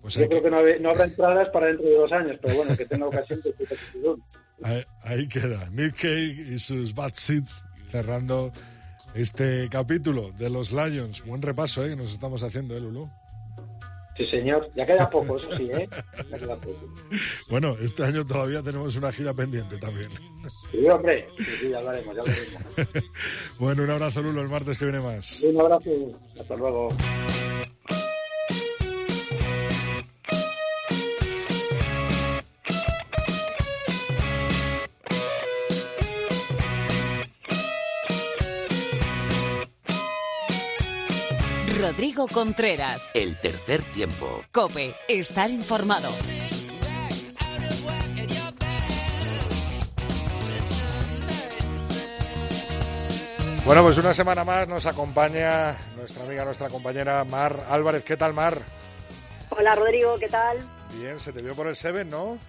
[0.03, 0.49] Pues yo creo que,
[0.81, 3.55] no, habrá entradas para dentro de dos años, pero bueno, que tenga ocasión de
[4.63, 5.69] ahí, ahí queda.
[5.71, 8.51] Nick Cave y sus Bad Seeds cerrando
[9.15, 11.23] este capítulo de los Lions.
[11.23, 11.91] Buen repaso ¿eh?
[11.91, 13.09] que nos estamos haciendo, ¿eh, Lulu?
[14.17, 14.69] Sí, señor.
[14.75, 15.87] Ya queda poco, eso sí, ¿eh?
[16.29, 16.93] Ya queda poco.
[17.49, 20.09] Bueno, este año todavía tenemos una gira pendiente también.
[20.69, 21.29] Sí, hombre.
[21.37, 23.03] Sí, sí, ya lo haremos, ya lo haremos.
[23.57, 25.41] bueno, un abrazo, Lulo, el martes que viene más.
[25.43, 25.89] Un abrazo.
[26.37, 26.89] Hasta luego.
[41.93, 43.11] Rodrigo Contreras.
[43.13, 44.43] El tercer tiempo.
[44.51, 46.09] Cope, estar informado.
[53.63, 58.03] Bueno, pues una semana más nos acompaña nuestra amiga, nuestra compañera Mar Álvarez.
[58.03, 58.57] ¿Qué tal, Mar?
[59.51, 60.57] Hola, Rodrigo, ¿qué tal?
[60.99, 62.39] Bien, se te vio por el Seven, ¿no?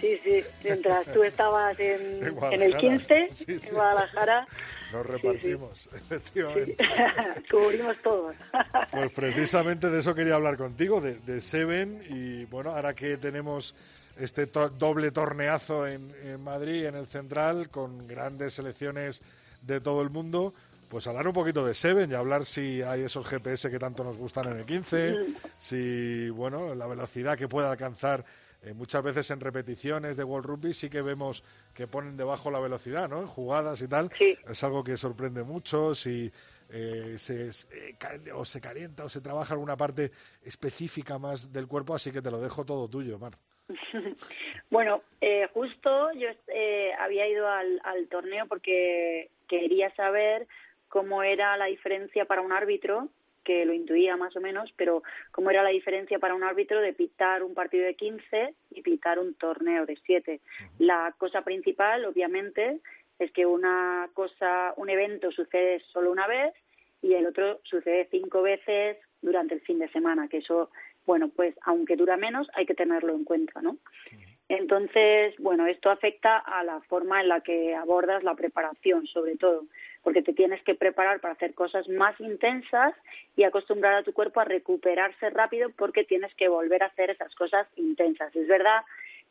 [0.00, 4.46] Sí, sí, mientras tú estabas en, el 15, en Guadalajara,
[4.94, 6.76] nos repartimos, efectivamente.
[7.50, 8.36] Cubrimos todos.
[8.92, 13.74] pues precisamente de eso quería hablar contigo, de, de Seven, y bueno, ahora que tenemos
[14.16, 19.20] este doble torneazo en, en Madrid, en el Central, con grandes selecciones
[19.62, 20.54] de todo el mundo,
[20.88, 24.16] pues hablar un poquito de Seven y hablar si hay esos GPS que tanto nos
[24.16, 25.26] gustan en el 15,
[25.58, 28.24] si, bueno, la velocidad que puede alcanzar
[28.64, 31.44] eh, muchas veces en repeticiones de World Rugby sí que vemos
[31.74, 33.20] que ponen debajo la velocidad, ¿no?
[33.20, 34.10] En jugadas y tal.
[34.18, 35.94] Es algo que sorprende mucho.
[35.94, 36.32] Si
[36.70, 40.10] eh, se, eh, o se calienta o se trabaja alguna parte
[40.42, 43.34] específica más del cuerpo, así que te lo dejo todo tuyo, Mar.
[44.70, 50.46] bueno, eh, justo yo eh, había ido al, al torneo porque quería saber
[50.88, 53.08] cómo era la diferencia para un árbitro
[53.44, 56.92] que lo intuía más o menos, pero cómo era la diferencia para un árbitro de
[56.92, 60.40] pitar un partido de 15 y pitar un torneo de 7.
[60.78, 62.80] La cosa principal, obviamente,
[63.18, 66.54] es que una cosa, un evento sucede solo una vez
[67.02, 70.70] y el otro sucede cinco veces durante el fin de semana, que eso,
[71.06, 73.76] bueno, pues aunque dura menos, hay que tenerlo en cuenta, ¿no?
[74.48, 79.64] Entonces, bueno, esto afecta a la forma en la que abordas la preparación, sobre todo,
[80.04, 82.94] porque te tienes que preparar para hacer cosas más intensas
[83.36, 87.34] y acostumbrar a tu cuerpo a recuperarse rápido porque tienes que volver a hacer esas
[87.34, 88.36] cosas intensas.
[88.36, 88.82] Es verdad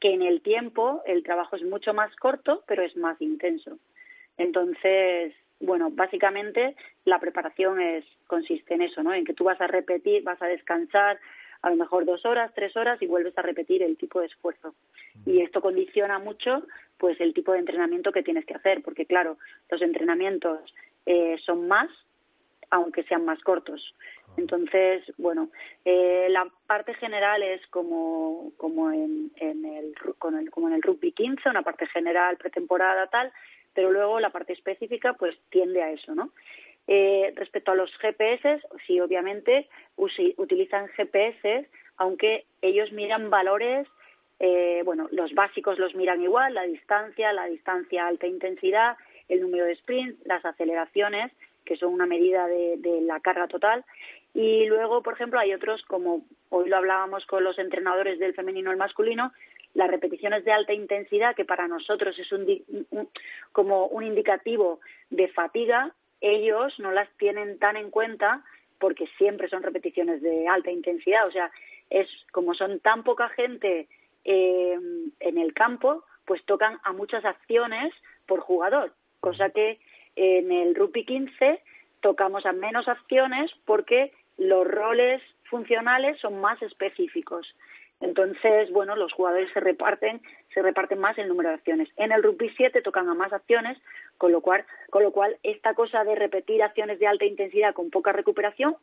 [0.01, 3.77] que en el tiempo el trabajo es mucho más corto, pero es más intenso.
[4.37, 9.13] Entonces, bueno, básicamente la preparación es consiste en eso, ¿no?
[9.13, 11.19] En que tú vas a repetir, vas a descansar,
[11.61, 14.73] a lo mejor dos horas, tres horas y vuelves a repetir el tipo de esfuerzo.
[15.25, 16.63] Y esto condiciona mucho
[16.97, 19.37] pues el tipo de entrenamiento que tienes que hacer, porque claro,
[19.69, 20.73] los entrenamientos
[21.05, 21.89] eh, son más,
[22.69, 23.93] aunque sean más cortos.
[24.37, 25.49] Entonces, bueno,
[25.85, 30.81] eh, la parte general es como, como, en, en el, con el, como en el
[30.81, 33.31] rugby 15, una parte general, pretemporada, tal,
[33.73, 36.31] pero luego la parte específica pues tiende a eso, ¿no?
[36.87, 43.87] Eh, respecto a los GPS, sí, obviamente utilizan GPS, aunque ellos miran valores,
[44.45, 48.97] eh, bueno, los básicos los miran igual, la distancia, la distancia alta intensidad,
[49.29, 51.31] el número de sprints, las aceleraciones,
[51.63, 53.85] que son una medida de, de la carga total.
[54.33, 58.69] Y luego, por ejemplo, hay otros, como hoy lo hablábamos con los entrenadores del femenino
[58.69, 59.31] y el masculino,
[59.75, 62.45] las repeticiones de alta intensidad, que para nosotros es un,
[63.53, 68.43] como un indicativo de fatiga, ellos no las tienen tan en cuenta
[68.77, 71.25] porque siempre son repeticiones de alta intensidad.
[71.27, 71.49] O sea,
[71.89, 73.87] es como son tan poca gente
[74.25, 74.77] eh,
[75.19, 77.93] en el campo, pues tocan a muchas acciones
[78.25, 79.79] por jugador, cosa que
[80.15, 81.61] en el rugby 15
[82.01, 87.47] tocamos a menos acciones porque los roles funcionales son más específicos.
[87.99, 90.21] Entonces, bueno, los jugadores se reparten,
[90.53, 91.89] se reparten más el número de acciones.
[91.95, 93.77] En el rugby 7 tocan a más acciones,
[94.17, 97.89] con lo cual, con lo cual esta cosa de repetir acciones de alta intensidad con
[97.91, 98.75] poca recuperación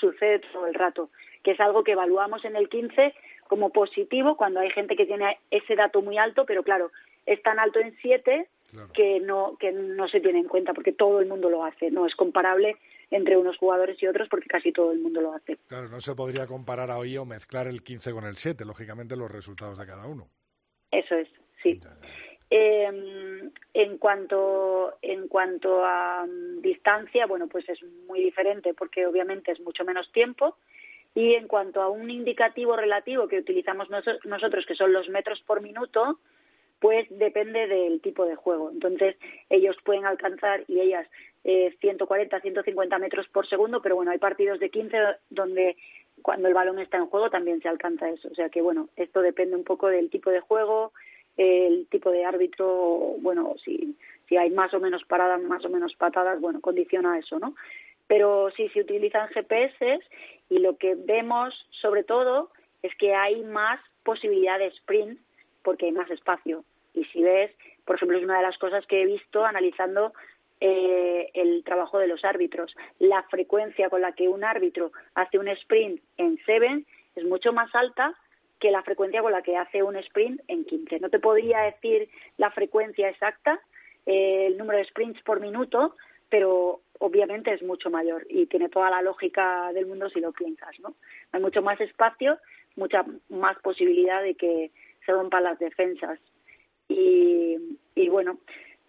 [0.00, 1.10] sucede todo el rato,
[1.42, 3.14] que es algo que evaluamos en el 15
[3.48, 6.92] como positivo cuando hay gente que tiene ese dato muy alto, pero claro,
[7.26, 8.48] es tan alto en 7
[8.92, 12.06] que no que no se tiene en cuenta porque todo el mundo lo hace, no
[12.06, 12.76] es comparable
[13.10, 15.56] entre unos jugadores y otros porque casi todo el mundo lo hace.
[15.66, 19.30] Claro, no se podría comparar hoy o mezclar el 15 con el 7, lógicamente los
[19.30, 20.28] resultados de cada uno.
[20.90, 21.28] Eso es,
[21.62, 21.80] sí.
[22.50, 29.52] Eh, en cuanto en cuanto a um, distancia, bueno, pues es muy diferente porque obviamente
[29.52, 30.56] es mucho menos tiempo.
[31.14, 35.60] Y en cuanto a un indicativo relativo que utilizamos nosotros, que son los metros por
[35.60, 36.18] minuto,
[36.80, 38.70] pues depende del tipo de juego.
[38.70, 39.16] Entonces,
[39.50, 41.08] ellos pueden alcanzar y ellas
[41.44, 44.96] eh, 140, 150 metros por segundo, pero bueno, hay partidos de 15
[45.30, 45.76] donde
[46.22, 48.28] cuando el balón está en juego también se alcanza eso.
[48.30, 50.92] O sea que bueno, esto depende un poco del tipo de juego,
[51.36, 53.96] el tipo de árbitro, bueno, si,
[54.28, 57.54] si hay más o menos paradas, más o menos patadas, bueno, condiciona eso, ¿no?
[58.08, 60.00] Pero sí, se utilizan GPS
[60.50, 62.50] y lo que vemos sobre todo
[62.82, 65.20] es que hay más posibilidad de sprint
[65.62, 66.64] porque hay más espacio.
[66.94, 67.52] Y si ves,
[67.84, 70.12] por ejemplo, es una de las cosas que he visto analizando
[70.60, 72.74] eh, el trabajo de los árbitros.
[72.98, 76.84] La frecuencia con la que un árbitro hace un sprint en Seven
[77.14, 78.14] es mucho más alta
[78.58, 80.98] que la frecuencia con la que hace un sprint en 15.
[81.00, 83.60] No te podría decir la frecuencia exacta,
[84.06, 85.94] eh, el número de sprints por minuto,
[86.28, 90.78] pero obviamente es mucho mayor y tiene toda la lógica del mundo si lo piensas,
[90.80, 90.94] ¿no?
[91.32, 92.38] Hay mucho más espacio,
[92.76, 94.70] mucha más posibilidad de que
[95.04, 96.18] se rompan las defensas.
[96.88, 97.56] Y,
[97.94, 98.38] y bueno,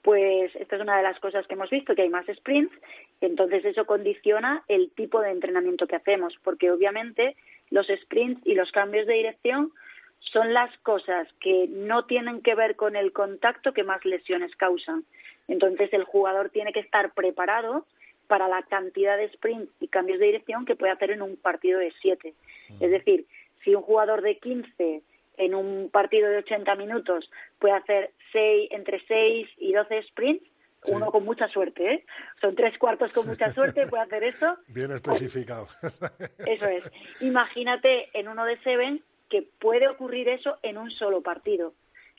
[0.02, 2.74] pues esta es una de las cosas que hemos visto, que hay más sprints,
[3.22, 7.36] entonces eso condiciona el tipo de entrenamiento que hacemos, porque obviamente
[7.70, 9.72] los sprints y los cambios de dirección
[10.20, 15.06] son las cosas que no tienen que ver con el contacto que más lesiones causan.
[15.50, 17.86] Entonces el jugador tiene que estar preparado
[18.28, 21.80] para la cantidad de sprints y cambios de dirección que puede hacer en un partido
[21.80, 22.36] de siete.
[22.80, 23.26] Es decir,
[23.64, 25.02] si un jugador de 15
[25.38, 30.44] en un partido de 80 minutos puede hacer seis, entre 6 y 12 sprints,
[30.88, 32.06] uno con mucha suerte, ¿eh?
[32.40, 34.58] Son tres cuartos con mucha suerte, puede hacer eso.
[34.68, 35.68] Bien especificado.
[36.46, 36.90] Eso es.
[37.22, 41.74] Imagínate en uno de Seven que puede ocurrir eso en un solo partido.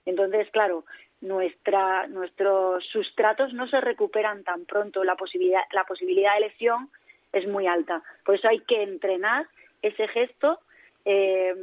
[0.07, 0.85] Entonces, claro,
[1.21, 6.91] nuestra, nuestros sustratos no se recuperan tan pronto, la posibilidad, la posibilidad de lesión
[7.33, 8.03] es muy alta.
[8.25, 9.47] Por eso hay que entrenar
[9.83, 10.61] ese gesto
[11.05, 11.55] eh,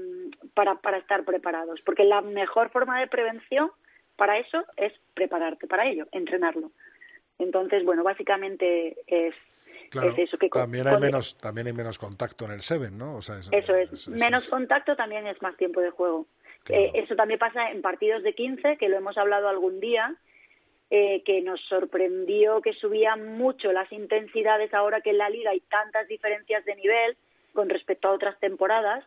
[0.53, 3.72] para, para estar preparados, porque la mejor forma de prevención
[4.16, 6.72] para eso es prepararte para ello, entrenarlo.
[7.39, 9.36] Entonces, bueno, básicamente es,
[10.18, 13.20] eso que también hay menos también hay menos contacto en el Seven, ¿no?
[13.20, 13.34] eso,
[13.76, 16.26] es, menos contacto también es más tiempo de juego.
[16.70, 20.15] Eh, eso también pasa en partidos de 15, que lo hemos hablado algún día,
[20.89, 25.59] eh, que nos sorprendió que subían mucho las intensidades ahora que en la liga hay
[25.61, 27.18] tantas diferencias de nivel
[27.53, 29.03] con respecto a otras temporadas.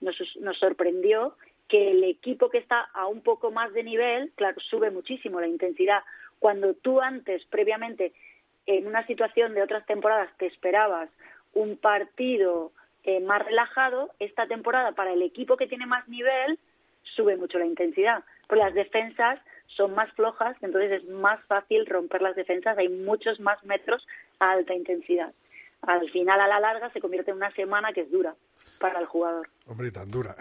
[0.00, 1.36] Nos, nos sorprendió
[1.68, 5.46] que el equipo que está a un poco más de nivel, claro, sube muchísimo la
[5.46, 6.02] intensidad.
[6.40, 8.12] Cuando tú antes, previamente,
[8.66, 11.10] en una situación de otras temporadas, te esperabas
[11.54, 12.72] un partido
[13.04, 16.58] eh, más relajado, esta temporada para el equipo que tiene más nivel
[17.14, 22.22] sube mucho la intensidad, porque las defensas son más flojas, entonces es más fácil romper
[22.22, 24.06] las defensas, hay muchos más metros
[24.38, 25.32] a alta intensidad.
[25.82, 28.34] Al final, a la larga, se convierte en una semana que es dura
[28.78, 29.48] para el jugador.
[29.66, 30.34] Hombre, tan dura.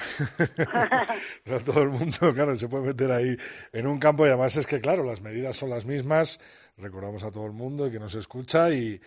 [1.45, 3.37] no todo el mundo, claro, se puede meter ahí
[3.71, 6.39] en un campo y además es que, claro, las medidas son las mismas,
[6.77, 8.99] recordamos a todo el mundo que nos escucha y,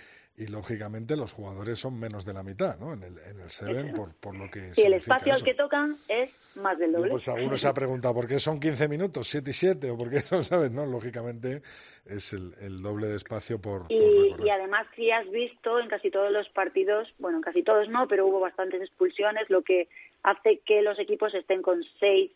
[0.43, 2.93] y lógicamente los jugadores son menos de la mitad, ¿no?
[2.95, 4.71] En el, en el Seven, por, por lo que.
[4.77, 7.11] Y el espacio al que tocan es más del doble.
[7.11, 10.11] pues algunos se ha preguntado por qué son 15 minutos, 7 y 7, o por
[10.11, 10.71] qué son, ¿sabes?
[10.73, 11.63] No, lógicamente
[12.05, 13.87] es el, el doble de espacio por.
[13.89, 17.89] Y, y además, si has visto en casi todos los partidos, bueno, en casi todos
[17.89, 19.89] no, pero hubo bastantes expulsiones, lo que
[20.25, 22.31] hace que los equipos estén con 6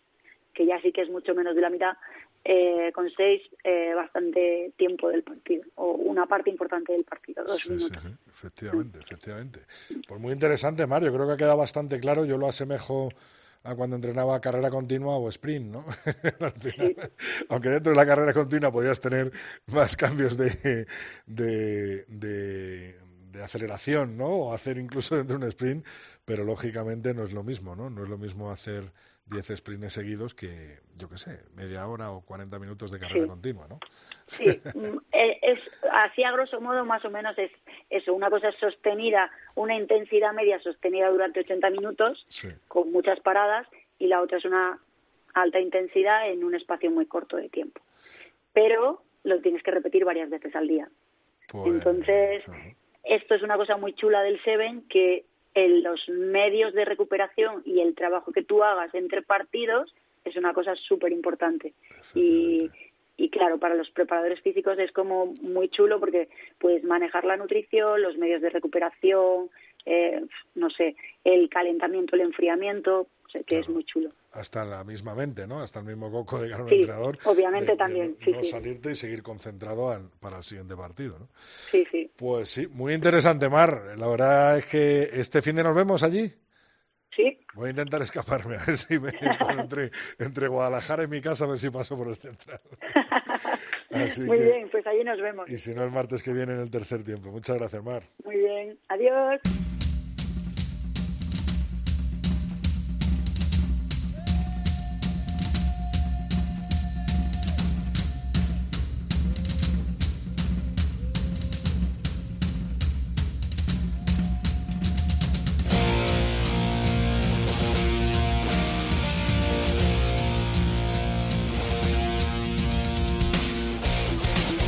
[0.56, 1.98] que ya sí que es mucho menos de la mitad,
[2.48, 7.68] eh, con seis eh, bastante tiempo del partido, o una parte importante del partido, dos
[7.68, 8.00] minutos.
[8.00, 9.60] Sí, efectivamente, efectivamente.
[10.06, 13.08] Pues muy interesante, Mario, creo que ha quedado bastante claro, yo lo asemejo
[13.64, 15.84] a cuando entrenaba carrera continua o sprint, ¿no?
[17.48, 19.32] Aunque dentro de la carrera continua podías tener
[19.66, 20.86] más cambios de,
[21.26, 22.96] de, de,
[23.32, 24.28] de, aceleración, ¿no?
[24.28, 25.84] O hacer incluso dentro de un sprint,
[26.24, 27.90] pero lógicamente no es lo mismo, ¿no?
[27.90, 28.92] No es lo mismo hacer
[29.26, 33.66] 10 sprints seguidos que, yo qué sé, media hora o 40 minutos de carrera continua,
[33.68, 33.80] ¿no?
[34.28, 35.58] Sí, mm, eh, es,
[35.90, 37.50] así a grosso modo más o menos es
[37.90, 42.26] eso, una cosa es sostenida, una intensidad media sostenida durante 80 minutos,
[42.68, 43.66] con muchas paradas,
[43.98, 44.78] y la otra es una
[45.34, 47.80] alta intensidad en un espacio muy corto de tiempo.
[48.52, 50.88] Pero lo tienes que repetir varias veces al día.
[51.48, 52.44] Pues, Entonces,
[53.04, 55.24] esto es una cosa muy chula del Seven que
[55.56, 59.92] en los medios de recuperación y el trabajo que tú hagas entre partidos
[60.24, 61.72] es una cosa súper importante.
[62.14, 62.70] Y,
[63.16, 66.28] y claro, para los preparadores físicos es como muy chulo porque
[66.58, 69.48] puedes manejar la nutrición, los medios de recuperación,
[69.86, 70.20] eh,
[70.54, 70.94] no sé,
[71.24, 73.06] el calentamiento, el enfriamiento,
[73.44, 74.10] que es muy chulo.
[74.32, 75.60] Hasta la misma mente, ¿no?
[75.60, 77.18] Hasta el mismo coco de cara sí, entrenador.
[77.24, 81.28] Obviamente también, no salirte y seguir concentrado para el siguiente partido, ¿no?
[81.70, 82.10] Sí, sí.
[82.16, 83.94] Pues sí, muy interesante, Mar.
[83.96, 86.32] La verdad es que este fin de nos vemos allí.
[87.14, 87.38] Sí.
[87.54, 89.10] Voy a intentar escaparme, a ver si me
[89.58, 92.60] entre, entre Guadalajara y mi casa, a ver si paso por el central.
[94.26, 95.48] Muy bien, pues allí nos vemos.
[95.48, 97.30] Y si no, el martes que viene en el tercer tiempo.
[97.30, 98.02] Muchas gracias, Mar.
[98.24, 99.40] Muy bien, adiós.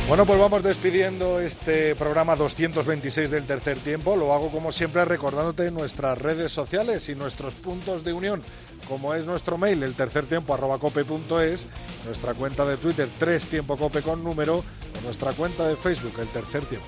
[0.09, 4.15] Bueno, pues vamos despidiendo este programa 226 del tercer tiempo.
[4.15, 8.41] Lo hago como siempre recordándote nuestras redes sociales y nuestros puntos de unión,
[8.87, 11.67] como es nuestro mail, el tercer tiempo arroba cope.es,
[12.07, 16.27] nuestra cuenta de Twitter, tres tiempo cope con número, o nuestra cuenta de Facebook, el
[16.29, 16.87] tercer tiempo.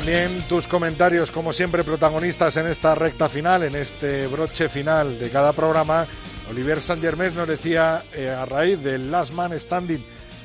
[0.00, 5.28] También tus comentarios, como siempre, protagonistas en esta recta final, en este broche final de
[5.28, 6.06] cada programa.
[6.48, 10.02] Olivier Saint Germain nos decía, eh, a raíz del Last Man Standing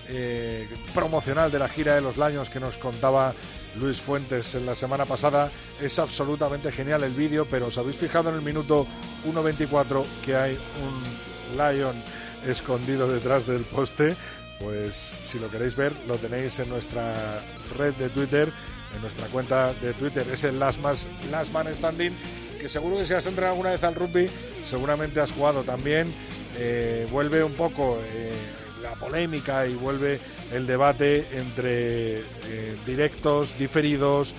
[0.10, 3.34] eh, promocional de la gira de los Lions que nos contaba
[3.80, 5.50] Luis Fuentes en la semana pasada,
[5.82, 8.86] es absolutamente genial el vídeo, pero os habéis fijado en el minuto
[9.26, 11.96] 1.24 que hay un Lion
[12.46, 14.18] escondido detrás del poste.
[14.60, 17.42] Pues si lo queréis ver, lo tenéis en nuestra
[17.78, 18.52] red de Twitter
[18.94, 20.26] en nuestra cuenta de Twitter.
[20.32, 22.14] Es el Last, Man Standing,
[22.60, 24.30] que seguro que si has entrado alguna vez al rugby,
[24.64, 26.14] seguramente has jugado también.
[26.58, 28.32] Eh, vuelve un poco eh,
[28.82, 30.20] la polémica y vuelve
[30.54, 34.36] el debate entre eh, directos, diferidos.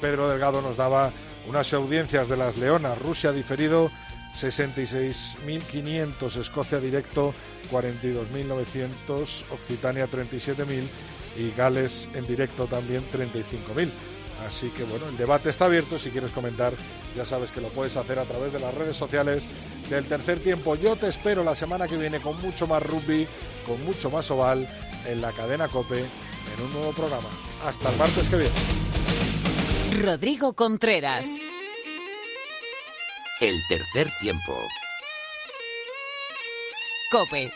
[0.00, 1.10] Pedro Delgado nos daba
[1.48, 3.90] unas audiencias de las Leonas, Rusia diferido
[4.34, 7.34] 66.500, Escocia directo
[7.70, 10.84] 42.900, Occitania 37.000
[11.36, 13.90] y Gales en directo también 35.000.
[14.46, 15.98] Así que bueno, el debate está abierto.
[15.98, 16.74] Si quieres comentar,
[17.16, 19.46] ya sabes que lo puedes hacer a través de las redes sociales
[19.88, 20.74] del tercer tiempo.
[20.74, 23.26] Yo te espero la semana que viene con mucho más rugby,
[23.66, 24.68] con mucho más oval
[25.06, 27.28] en la cadena Cope en un nuevo programa.
[27.64, 28.54] Hasta el martes que viene.
[30.02, 31.28] Rodrigo Contreras.
[33.40, 34.56] El tercer tiempo.
[37.10, 37.52] Cope.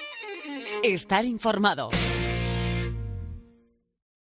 [0.83, 1.91] Estar informado.